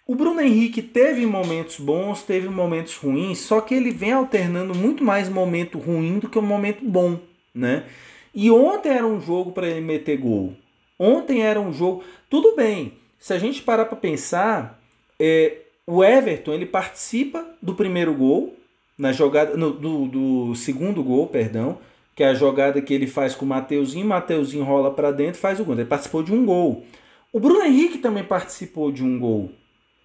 [0.06, 5.04] O Bruno Henrique teve momentos bons, teve momentos ruins, só que ele vem alternando muito
[5.04, 7.20] mais momento ruim do que um momento bom,
[7.54, 7.84] né?
[8.34, 10.56] E ontem era um jogo para ele meter gol.
[10.98, 12.02] Ontem era um jogo.
[12.28, 14.82] Tudo bem, se a gente parar para pensar,
[15.16, 18.56] é, o Everton ele participa do primeiro gol,
[18.98, 21.78] na jogada no, do, do segundo gol, perdão,
[22.20, 25.40] que é a jogada que ele faz com o Mateuzinho, Mateuzinho rola para dentro e
[25.40, 25.74] faz o gol.
[25.74, 26.84] Ele participou de um gol.
[27.32, 29.50] O Bruno Henrique também participou de um gol,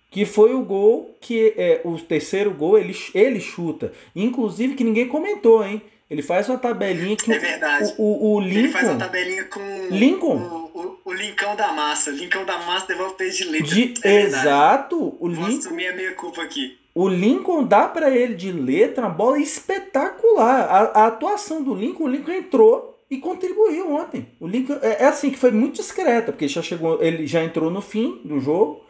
[0.09, 5.09] que foi o gol que é o terceiro gol ele, ele chuta, inclusive que ninguém
[5.09, 5.81] comentou, hein?
[6.09, 7.93] Ele faz uma tabelinha que é verdade.
[7.97, 8.59] O, o, o Lincoln.
[8.59, 10.37] Ele faz uma tabelinha com Lincoln.
[10.37, 12.11] O, o, o Lincão da massa.
[12.11, 13.67] Lincão da massa devolve três de letra.
[13.67, 15.17] De, é exato.
[15.19, 15.57] O Lincoln.
[15.57, 16.77] assumir a minha culpa aqui.
[16.97, 20.61] O Lincoln dá para ele de letra uma bola espetacular.
[20.61, 24.27] A, a, atuação do Lincoln, o Lincoln entrou e contribuiu ontem.
[24.39, 27.69] O Lincoln é, é assim que foi muito discreta, porque já chegou, ele já entrou
[27.69, 28.81] no fim do jogo,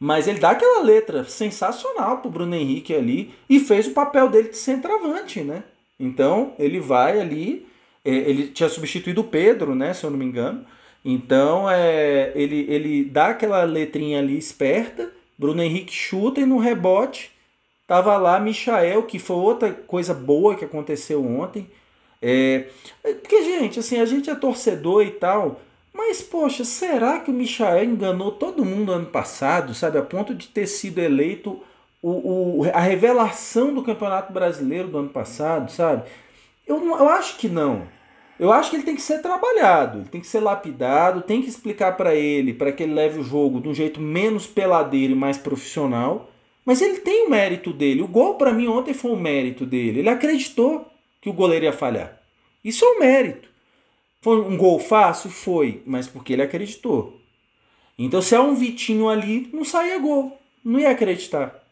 [0.00, 4.48] mas ele dá aquela letra sensacional pro Bruno Henrique ali e fez o papel dele
[4.48, 5.62] de centroavante, né?
[6.00, 7.66] Então ele vai ali,
[8.02, 10.64] é, ele tinha substituído o Pedro, né, se eu não me engano.
[11.04, 17.31] Então é, ele, ele dá aquela letrinha ali esperta, Bruno Henrique chuta e no rebote
[17.92, 21.70] tava lá Michael, que foi outra coisa boa que aconteceu ontem.
[22.22, 22.64] É,
[23.02, 25.60] porque, gente, assim, a gente é torcedor e tal,
[25.92, 29.98] mas, poxa, será que o Michael enganou todo mundo ano passado, sabe?
[29.98, 31.62] A ponto de ter sido eleito
[32.00, 36.08] o, o, a revelação do Campeonato Brasileiro do ano passado, sabe?
[36.66, 37.82] Eu, eu acho que não.
[38.40, 41.50] Eu acho que ele tem que ser trabalhado, ele tem que ser lapidado, tem que
[41.50, 45.16] explicar para ele, para que ele leve o jogo de um jeito menos peladeiro e
[45.16, 46.31] mais profissional.
[46.64, 48.02] Mas ele tem o mérito dele.
[48.02, 50.00] O gol para mim ontem foi um mérito dele.
[50.00, 50.90] Ele acreditou
[51.20, 52.20] que o goleiro ia falhar.
[52.64, 53.48] Isso é um mérito.
[54.20, 55.30] Foi um gol fácil?
[55.30, 57.20] Foi, mas porque ele acreditou.
[57.98, 60.38] Então se é um Vitinho ali, não saía gol.
[60.64, 61.62] Não ia acreditar.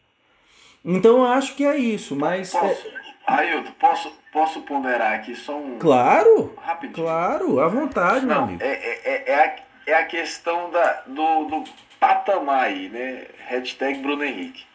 [0.83, 2.51] Então eu acho que é isso, mas.
[2.51, 3.01] Posso, é...
[3.27, 5.77] Ailton, posso, posso ponderar aqui só um.
[5.79, 6.53] Claro!
[6.61, 7.05] Rapidinho.
[7.05, 8.63] Claro, à vontade, Não, meu amigo.
[8.63, 9.55] É, é, é, é, a,
[9.91, 11.63] é a questão da, do, do
[11.99, 13.27] patamar aí, né?
[13.47, 14.65] Hashtag Bruno Henrique.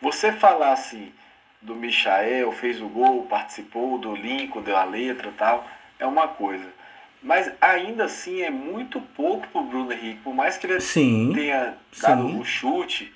[0.00, 1.12] Você falar assim
[1.60, 5.66] do Michael, fez o gol, participou do Lincoln, deu a letra e tal,
[5.98, 6.66] é uma coisa.
[7.22, 10.20] Mas ainda assim é muito pouco pro Bruno Henrique.
[10.22, 13.12] Por mais que ele Sim, tenha dado o chute,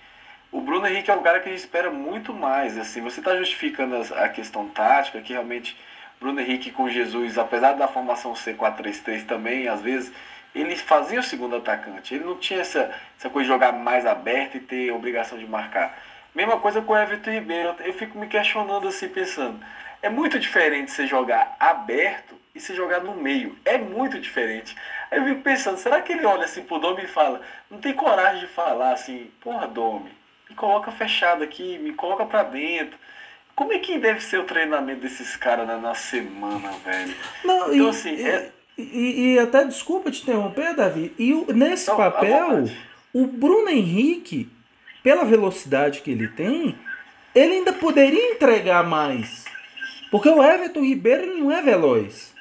[0.51, 2.77] o Bruno Henrique é um cara que a gente espera muito mais.
[2.77, 5.77] Assim, você está justificando a questão tática, que realmente
[6.21, 10.13] Bruno Henrique com Jesus, apesar da formação ser 4-3-3 também, às vezes,
[10.55, 12.15] ele fazia o segundo atacante.
[12.15, 15.47] Ele não tinha essa, essa coisa de jogar mais aberto e ter a obrigação de
[15.47, 15.97] marcar.
[16.35, 17.75] Mesma coisa com o Everton Ribeiro.
[17.85, 19.59] Eu fico me questionando assim, pensando.
[20.03, 23.57] É muito diferente você jogar aberto e você jogar no meio.
[23.65, 24.75] É muito diferente.
[25.11, 27.93] Aí eu fico pensando, será que ele olha assim pro Domi e fala, não tem
[27.93, 30.11] coragem de falar assim, porra, Domi,
[30.49, 32.99] me coloca fechado aqui, me coloca pra dentro.
[33.55, 37.15] Como é que deve ser o treinamento desses caras na, na semana, velho?
[37.45, 41.15] Não, Então, e, assim, e, é- e- e até desculpa te interromper, Davi.
[41.19, 42.65] E o- nesse Não, papel,
[43.13, 44.49] o Bruno Henrique,
[45.03, 46.77] pela velocidade que ele tem,
[47.35, 49.45] ele ainda poderia entregar mais.
[50.11, 52.33] Porque o Everton Ribeiro não é veloz.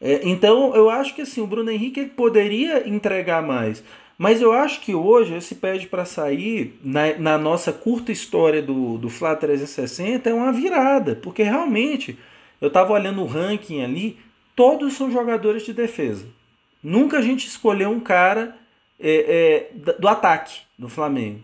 [0.00, 3.82] É, então eu acho que assim, o Bruno Henrique ele poderia entregar mais.
[4.18, 8.96] Mas eu acho que hoje esse pede para sair, na, na nossa curta história do,
[8.96, 11.16] do Fla 360, é uma virada.
[11.16, 12.18] Porque realmente,
[12.60, 14.18] eu estava olhando o ranking ali,
[14.54, 16.26] todos são jogadores de defesa.
[16.82, 18.56] Nunca a gente escolheu um cara
[18.98, 21.40] é, é, do ataque do Flamengo.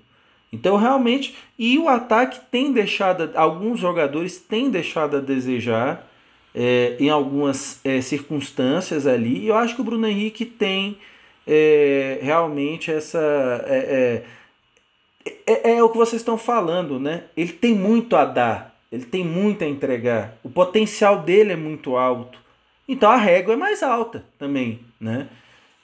[0.52, 6.06] Então realmente, e o ataque tem deixado, alguns jogadores têm deixado a desejar
[6.54, 9.38] é, em algumas é, circunstâncias ali.
[9.44, 10.98] E eu acho que o Bruno Henrique tem
[11.46, 13.18] é, realmente essa.
[13.66, 14.22] É,
[15.26, 17.24] é, é- é o que vocês estão falando, né?
[17.36, 20.36] Ele tem muito a dar, ele tem muito a entregar.
[20.42, 22.38] O potencial dele é muito alto.
[22.88, 25.28] Então a régua é mais alta também, né?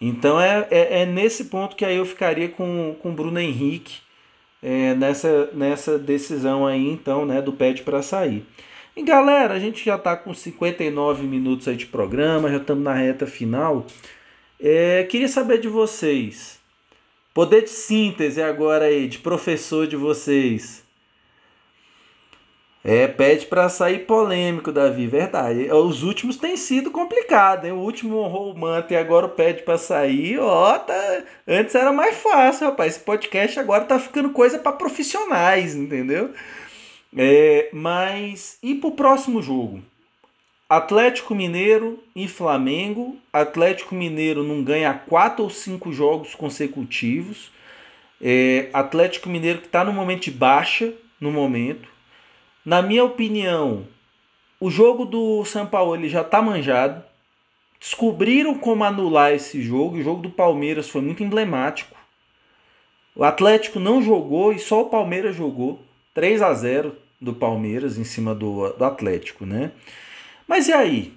[0.00, 4.00] Então é, é, é nesse ponto que aí eu ficaria com com o Bruno Henrique
[4.62, 8.44] é, nessa, nessa decisão aí, então, né, do pede para sair.
[8.96, 12.94] E galera, a gente já está com 59 minutos aí de programa, já estamos na
[12.94, 13.86] reta final.
[14.60, 16.58] É, queria saber de vocês.
[17.32, 20.84] Poder de síntese agora aí, de professor de vocês.
[22.84, 25.70] É, pede para sair polêmico, Davi, verdade.
[25.70, 27.72] Os últimos têm sido complicado, hein?
[27.72, 30.38] O último honrou o manto e agora o pede para sair.
[30.38, 30.94] Ó, tá...
[31.46, 32.94] antes era mais fácil, rapaz.
[32.94, 36.32] Esse podcast agora tá ficando coisa para profissionais, entendeu?
[37.16, 39.82] É, mas e pro próximo jogo?
[40.68, 43.16] Atlético Mineiro e Flamengo.
[43.32, 47.50] Atlético Mineiro não ganha quatro ou cinco jogos consecutivos.
[48.20, 51.97] É, Atlético Mineiro que está no momento de baixa, no momento.
[52.68, 53.86] Na minha opinião,
[54.60, 57.02] o jogo do São Paulo ele já está manjado.
[57.80, 59.96] Descobriram como anular esse jogo.
[59.96, 61.96] O jogo do Palmeiras foi muito emblemático.
[63.16, 65.80] O Atlético não jogou e só o Palmeiras jogou.
[66.12, 69.72] 3 a 0 do Palmeiras em cima do, do Atlético, né?
[70.46, 71.14] Mas e aí?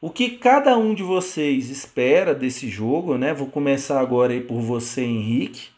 [0.00, 3.32] O que cada um de vocês espera desse jogo, né?
[3.32, 5.68] Vou começar agora aí por você, Henrique.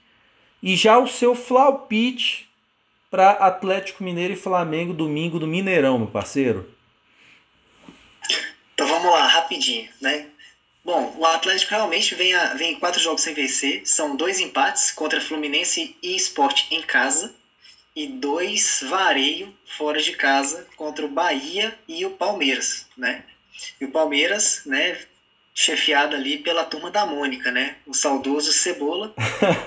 [0.63, 2.44] E já o seu flaupite
[3.15, 6.69] para Atlético Mineiro e Flamengo domingo do Mineirão, meu parceiro.
[8.75, 10.27] Então vamos lá, rapidinho, né?
[10.85, 13.83] Bom, o Atlético realmente vem, a, vem quatro jogos sem vencer.
[13.85, 17.33] São dois empates contra Fluminense e Sport em casa.
[17.95, 23.23] E dois vareio fora de casa contra o Bahia e o Palmeiras, né?
[23.81, 24.99] E o Palmeiras, né,
[25.55, 27.77] chefiado ali pela turma da Mônica, né?
[27.87, 29.15] O saudoso Cebola,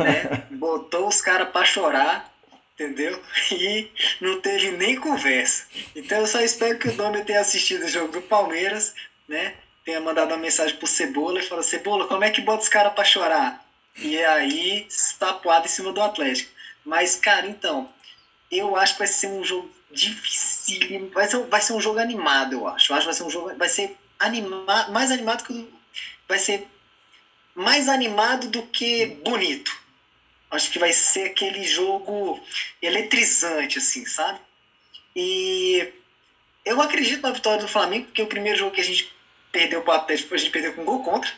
[0.02, 0.44] né?
[0.52, 2.37] Botou os caras para chorar,
[2.78, 3.22] entendeu?
[3.52, 5.66] E não teve nem conversa.
[5.96, 8.94] Então eu só espero que o Domi tenha assistido o jogo do Palmeiras,
[9.28, 9.56] né?
[9.84, 12.94] Tenha mandado uma mensagem pro Cebola e falou: Cebola, como é que bota os caras
[12.94, 13.66] para chorar?
[13.96, 16.52] E aí, estapuado em cima do Atlético.
[16.86, 17.90] Mas, cara, então,
[18.52, 21.10] eu acho que vai ser um jogo difícil.
[21.14, 22.92] Vai ser, vai ser um jogo animado, eu acho.
[22.92, 23.56] Eu acho que vai ser um jogo.
[23.58, 25.68] Vai ser anima, mais animado que.
[26.28, 26.68] Vai ser
[27.56, 29.87] mais animado do que bonito.
[30.50, 32.40] Acho que vai ser aquele jogo
[32.82, 34.40] eletrizante, assim, sabe?
[35.16, 35.92] E
[36.66, 39.12] eu acredito na vitória do Flamengo, porque o primeiro jogo que a gente
[39.52, 41.30] perdeu para o Atlético, a gente perdeu com um gol contra.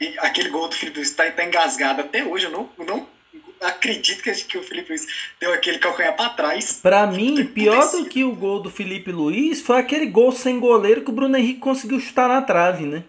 [0.00, 2.46] E aquele gol do Felipe Luiz está tá engasgado até hoje.
[2.46, 3.08] Eu não, não
[3.60, 5.06] acredito que, que o Felipe Luiz
[5.40, 6.80] deu aquele calcanhar para trás.
[6.82, 11.02] Para mim, pior do que o gol do Felipe Luiz foi aquele gol sem goleiro
[11.02, 13.04] que o Bruno Henrique conseguiu chutar na trave, né?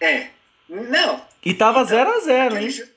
[0.00, 0.28] É.
[0.68, 1.24] Não.
[1.44, 2.89] E tava 0 então, a 0 hein?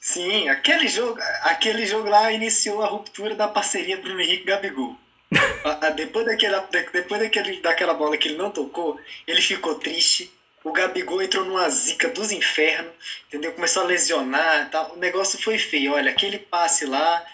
[0.00, 4.96] Sim, aquele jogo, aquele jogo lá iniciou a ruptura da parceria Bruno Henrique Gabigol.
[5.94, 10.32] depois daquela, depois daquele, daquela bola que ele não tocou, ele ficou triste
[10.62, 12.92] o Gabigol entrou numa zica dos infernos,
[13.28, 13.52] entendeu?
[13.52, 14.92] Começou a lesionar tal.
[14.94, 15.94] O negócio foi feio.
[15.94, 17.24] Olha, aquele passe lá,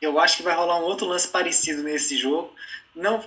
[0.00, 2.54] eu acho que vai rolar um outro lance parecido nesse jogo.
[2.94, 3.22] Não,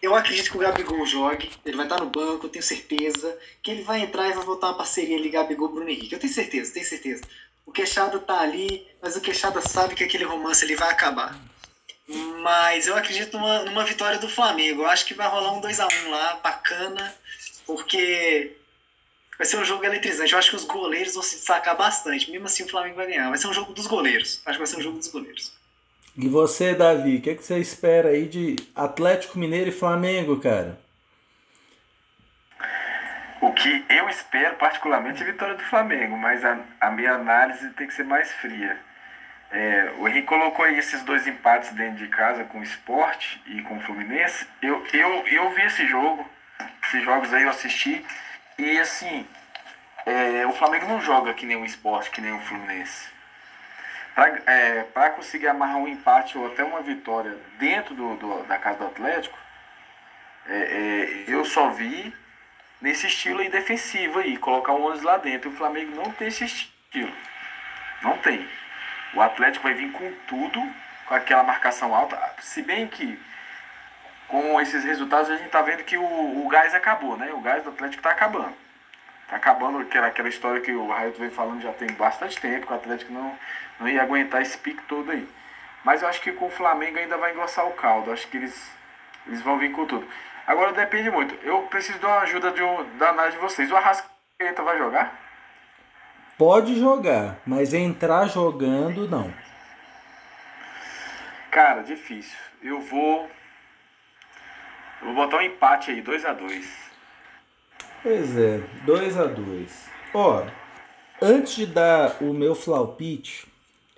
[0.00, 3.70] eu acredito que o Gabigol jogue, ele vai estar no banco, eu tenho certeza que
[3.70, 6.12] ele vai entrar e vai voltar uma parceria ali Gabigol Bruno Henrique.
[6.12, 7.22] Eu tenho certeza, tenho certeza.
[7.66, 11.38] O Queixada tá ali, mas o Queixada sabe que aquele romance ele vai acabar.
[12.42, 14.82] Mas eu acredito numa, numa vitória do Flamengo.
[14.82, 17.14] Eu acho que vai rolar um 2 a 1 lá, bacana,
[17.66, 18.52] porque
[19.38, 20.32] vai ser um jogo eletrizante.
[20.32, 22.30] Eu acho que os goleiros vão se destacar bastante.
[22.30, 23.28] Mesmo assim, o Flamengo vai ganhar.
[23.28, 24.40] Vai ser um jogo dos goleiros.
[24.44, 25.52] Acho que vai ser um jogo dos goleiros.
[26.16, 30.38] E você, Davi, o que, é que você espera aí de Atlético Mineiro e Flamengo,
[30.38, 30.78] cara?
[33.42, 37.88] O que eu espero, particularmente, é vitória do Flamengo, mas a, a minha análise tem
[37.88, 38.78] que ser mais fria.
[39.50, 43.60] É, o Henrique colocou aí esses dois empates dentro de casa com o Sport e
[43.62, 44.46] com o Fluminense.
[44.62, 46.24] Eu, eu, eu vi esse jogo,
[46.84, 48.06] esses jogos aí eu assisti.
[48.56, 49.26] E assim,
[50.06, 53.08] é, o Flamengo não joga que nem um esporte, que nem o Fluminense.
[54.14, 58.78] Para é, conseguir amarrar um empate ou até uma vitória dentro do, do da casa
[58.78, 59.36] do Atlético,
[60.46, 62.21] é, é eu só vi
[62.82, 65.48] nesse estilo aí defensivo aí, colocar um 11 lá dentro.
[65.48, 67.12] O Flamengo não tem esse estilo.
[68.02, 68.46] Não tem.
[69.14, 70.60] O Atlético vai vir com tudo,
[71.06, 72.18] com aquela marcação alta.
[72.40, 73.18] Se bem que
[74.26, 77.32] com esses resultados a gente está vendo que o, o gás acabou, né?
[77.32, 78.54] O gás do Atlético está acabando.
[79.22, 82.72] Está acabando aquela, aquela história que o Raio vem falando já tem bastante tempo, que
[82.72, 83.38] o Atlético não,
[83.78, 85.26] não ia aguentar esse pique todo aí.
[85.84, 88.12] Mas eu acho que com o Flamengo ainda vai engrossar o caldo.
[88.12, 88.70] Acho que eles,
[89.26, 90.06] eles vão vir com tudo.
[90.46, 91.34] Agora depende muito.
[91.44, 92.60] Eu preciso de uma ajuda de,
[92.98, 93.70] da análise de vocês.
[93.70, 95.20] O Arrascaeta vai jogar?
[96.36, 99.32] Pode jogar, mas entrar jogando não.
[101.50, 102.38] Cara, difícil.
[102.62, 103.30] Eu vou
[105.00, 106.92] eu vou botar um empate aí, 2 a 2
[108.02, 110.44] Pois é, 2 a 2 Ó,
[111.20, 113.46] antes de dar o meu flaupite,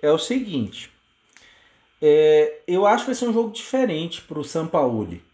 [0.01, 0.91] é o seguinte.
[2.01, 5.24] É, eu acho que vai ser um jogo diferente para o Sampaoli.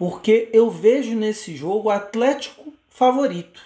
[0.00, 3.60] Porque eu vejo nesse jogo o Atlético favorito.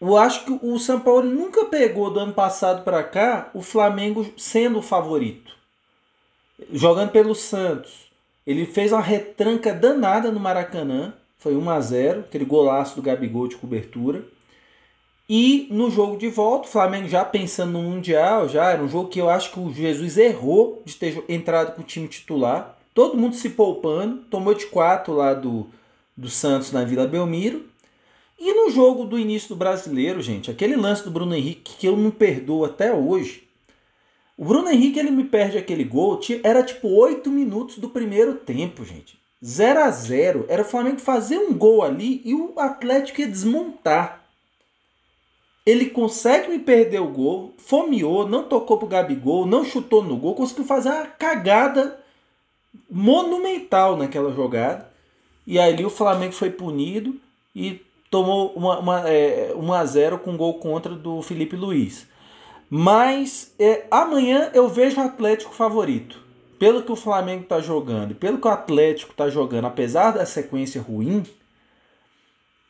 [0.00, 4.24] Eu acho que o São Paulo nunca pegou do ano passado para cá o Flamengo
[4.36, 5.50] sendo o favorito.
[6.72, 8.08] Jogando pelo Santos,
[8.46, 11.12] ele fez uma retranca danada no Maracanã.
[11.38, 14.24] Foi 1 a 0 aquele golaço do Gabigol de cobertura.
[15.28, 19.08] E no jogo de volta, o Flamengo já pensando no Mundial, já era um jogo
[19.08, 22.78] que eu acho que o Jesus errou de ter entrado com o time titular.
[22.94, 25.66] Todo mundo se poupando, tomou de 4 lá do,
[26.16, 27.66] do Santos na Vila Belmiro.
[28.38, 31.96] E no jogo do início do brasileiro, gente, aquele lance do Bruno Henrique que eu
[31.96, 33.48] não perdoo até hoje.
[34.36, 38.84] O Bruno Henrique ele me perde aquele gol, era tipo 8 minutos do primeiro tempo,
[38.84, 39.18] gente.
[39.44, 44.24] 0 a 0 Era o Flamengo fazer um gol ali e o Atlético ia desmontar.
[45.66, 50.34] Ele consegue me perder o gol, fomeou, não tocou pro Gabigol, não chutou no gol,
[50.34, 52.03] conseguiu fazer uma cagada
[52.94, 54.88] monumental naquela jogada.
[55.44, 57.20] E ali o Flamengo foi punido
[57.54, 62.06] e tomou uma, uma, é, 1 a 0 com gol contra do Felipe Luiz.
[62.70, 66.22] Mas é, amanhã eu vejo o Atlético favorito.
[66.56, 70.80] Pelo que o Flamengo está jogando, pelo que o Atlético está jogando, apesar da sequência
[70.80, 71.24] ruim,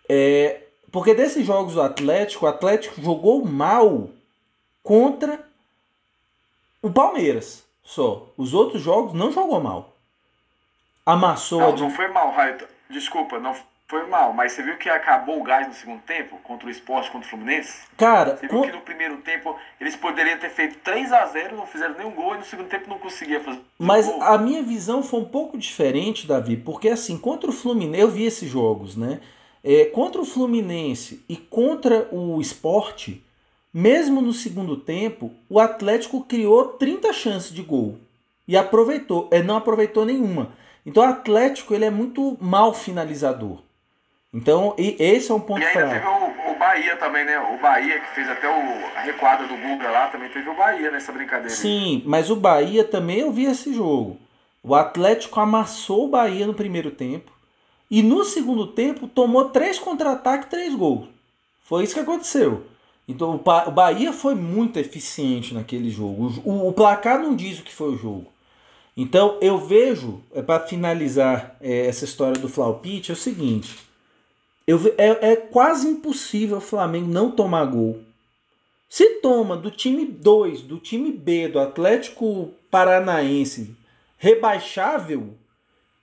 [0.09, 4.09] é, porque desses jogos do Atlético, o Atlético jogou mal
[4.83, 5.47] contra
[6.81, 8.33] o Palmeiras só.
[8.39, 9.94] Os outros jogos não jogou mal.
[11.07, 11.61] Amassou.
[11.61, 12.57] Não, não foi mal, Raio.
[12.89, 13.55] Desculpa, não
[13.87, 17.11] foi mal, mas você viu que acabou o gás no segundo tempo contra o esporte,
[17.11, 17.83] contra o Fluminense?
[17.97, 21.67] Cara, você viu que no primeiro tempo eles poderiam ter feito 3 a 0 não
[21.67, 23.61] fizeram nenhum gol e no segundo tempo não conseguia fazer.
[23.79, 24.23] Mas gol.
[24.23, 28.25] a minha visão foi um pouco diferente, Davi, porque assim, contra o Fluminense, eu vi
[28.25, 29.21] esses jogos, né?
[29.63, 33.25] É, contra o Fluminense e contra o esporte,
[33.73, 37.99] mesmo no segundo tempo, o Atlético criou 30 chances de gol
[38.47, 40.53] e aproveitou, é, não aproveitou nenhuma.
[40.85, 43.63] Então o Atlético ele é muito mal finalizador.
[44.33, 47.39] Então, e esse é um ponto E ainda teve o, o, Bahia também, né?
[47.39, 50.91] O Bahia, que fez até o, a recuada do Guga lá, também teve o Bahia
[50.91, 51.51] nessa brincadeira.
[51.51, 54.19] Sim, mas o Bahia também eu vi esse jogo.
[54.61, 57.31] O Atlético amassou o Bahia no primeiro tempo.
[57.89, 61.07] E no segundo tempo tomou três contra-ataques, três gols.
[61.63, 62.67] Foi isso que aconteceu.
[63.07, 66.43] Então o Bahia foi muito eficiente naquele jogo.
[66.45, 68.34] O, o placar não diz o que foi o jogo.
[68.97, 73.85] Então eu vejo, é, para finalizar é, essa história do Flaupite, é o seguinte
[74.67, 78.01] eu, é, é quase impossível o Flamengo não tomar gol.
[78.89, 83.77] Se toma do time 2, do time B, do Atlético Paranaense,
[84.19, 85.35] rebaixável,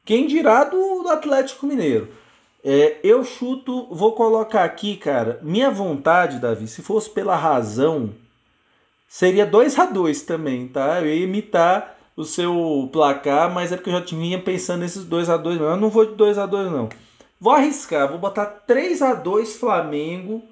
[0.05, 2.09] quem dirá do, do Atlético Mineiro?
[2.63, 8.11] É, eu chuto, vou colocar aqui, cara, minha vontade, Davi, se fosse pela razão,
[9.09, 11.01] seria 2 a 2 também, tá?
[11.01, 15.29] Eu ia imitar o seu placar, mas é porque eu já tinha pensando nesses 2
[15.29, 16.89] a 2 Eu não vou de 2 a 2 não.
[17.39, 20.43] Vou arriscar, vou botar 3 a 2 Flamengo.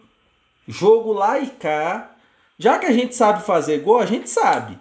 [0.68, 2.12] Jogo lá e cá.
[2.58, 4.78] Já que a gente sabe fazer gol, a gente sabe.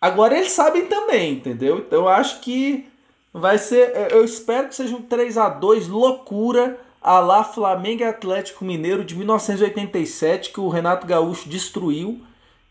[0.00, 1.78] Agora eles sabem também, entendeu?
[1.78, 2.86] Então eu acho que
[3.32, 3.90] vai ser.
[3.94, 8.64] É, eu espero que seja um 3 a 2 loucura a lá Flamengo e Atlético
[8.64, 12.22] Mineiro de 1987 que o Renato Gaúcho destruiu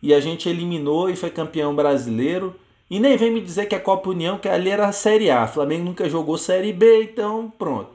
[0.01, 2.55] e a gente eliminou e foi campeão brasileiro.
[2.93, 5.47] E nem vem me dizer que é Copa União, que ali era a Série A.
[5.47, 7.89] Flamengo nunca jogou Série B, então pronto.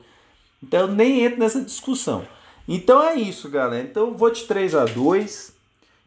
[0.60, 2.26] Então eu nem entro nessa discussão.
[2.66, 3.84] Então é isso, galera.
[3.84, 5.52] Então eu vou de 3 a 2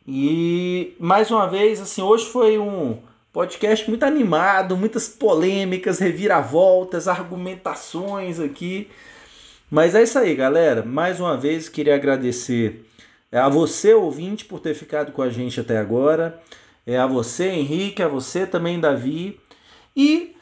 [0.06, 2.98] e mais uma vez, assim, hoje foi um
[3.32, 8.89] podcast muito animado, muitas polêmicas, reviravoltas, argumentações aqui.
[9.70, 10.84] Mas é isso aí, galera.
[10.84, 12.86] Mais uma vez queria agradecer
[13.32, 16.42] a você, ouvinte, por ter ficado com a gente até agora.
[16.86, 19.40] É a você, Henrique, a você também, Davi.
[19.96, 20.36] E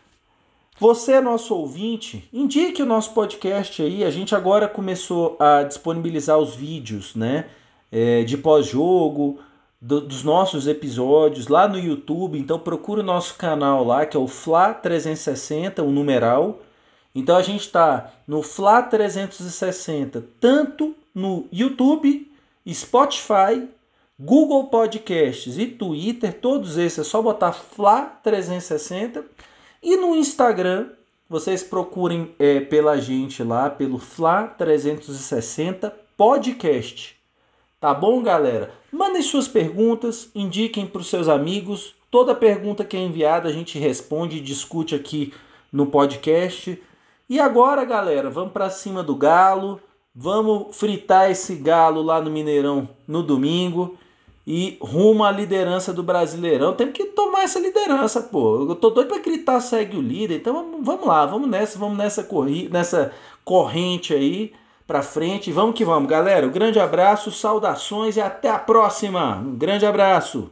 [0.80, 4.04] você nosso ouvinte, indique o nosso podcast aí.
[4.04, 7.48] A gente agora começou a disponibilizar os vídeos, né?
[7.92, 9.40] É, de pós-jogo,
[9.82, 12.40] do, dos nossos episódios lá no YouTube.
[12.40, 16.60] Então procura o nosso canal lá, que é o Fla 360, o numeral.
[17.14, 22.32] Então a gente está no Fla 360, tanto no YouTube,
[22.68, 23.68] Spotify,
[24.22, 29.24] Google Podcasts e Twitter, todos esses é só botar Fla 360
[29.82, 30.90] e no Instagram,
[31.30, 37.16] vocês procurem é, pela gente lá, pelo Fla360 Podcast.
[37.80, 38.74] Tá bom, galera?
[38.92, 41.96] Mandem suas perguntas, indiquem para os seus amigos.
[42.12, 45.34] Toda pergunta que é enviada a gente responde e discute aqui
[45.72, 46.78] no podcast.
[47.30, 49.80] E agora, galera, vamos para cima do galo.
[50.14, 53.98] Vamos fritar esse galo lá no Mineirão no domingo
[54.52, 56.74] e rumo à liderança do Brasileirão.
[56.74, 58.66] Temos que tomar essa liderança, pô.
[58.68, 60.38] Eu tô doido para gritar segue o líder.
[60.38, 63.12] Então vamos lá, vamos nessa, vamos nessa corrida, nessa
[63.46, 64.52] corrente aí
[64.88, 65.52] para frente.
[65.52, 66.48] Vamos que vamos, galera.
[66.48, 69.36] Um grande abraço, saudações e até a próxima.
[69.36, 70.50] Um grande abraço.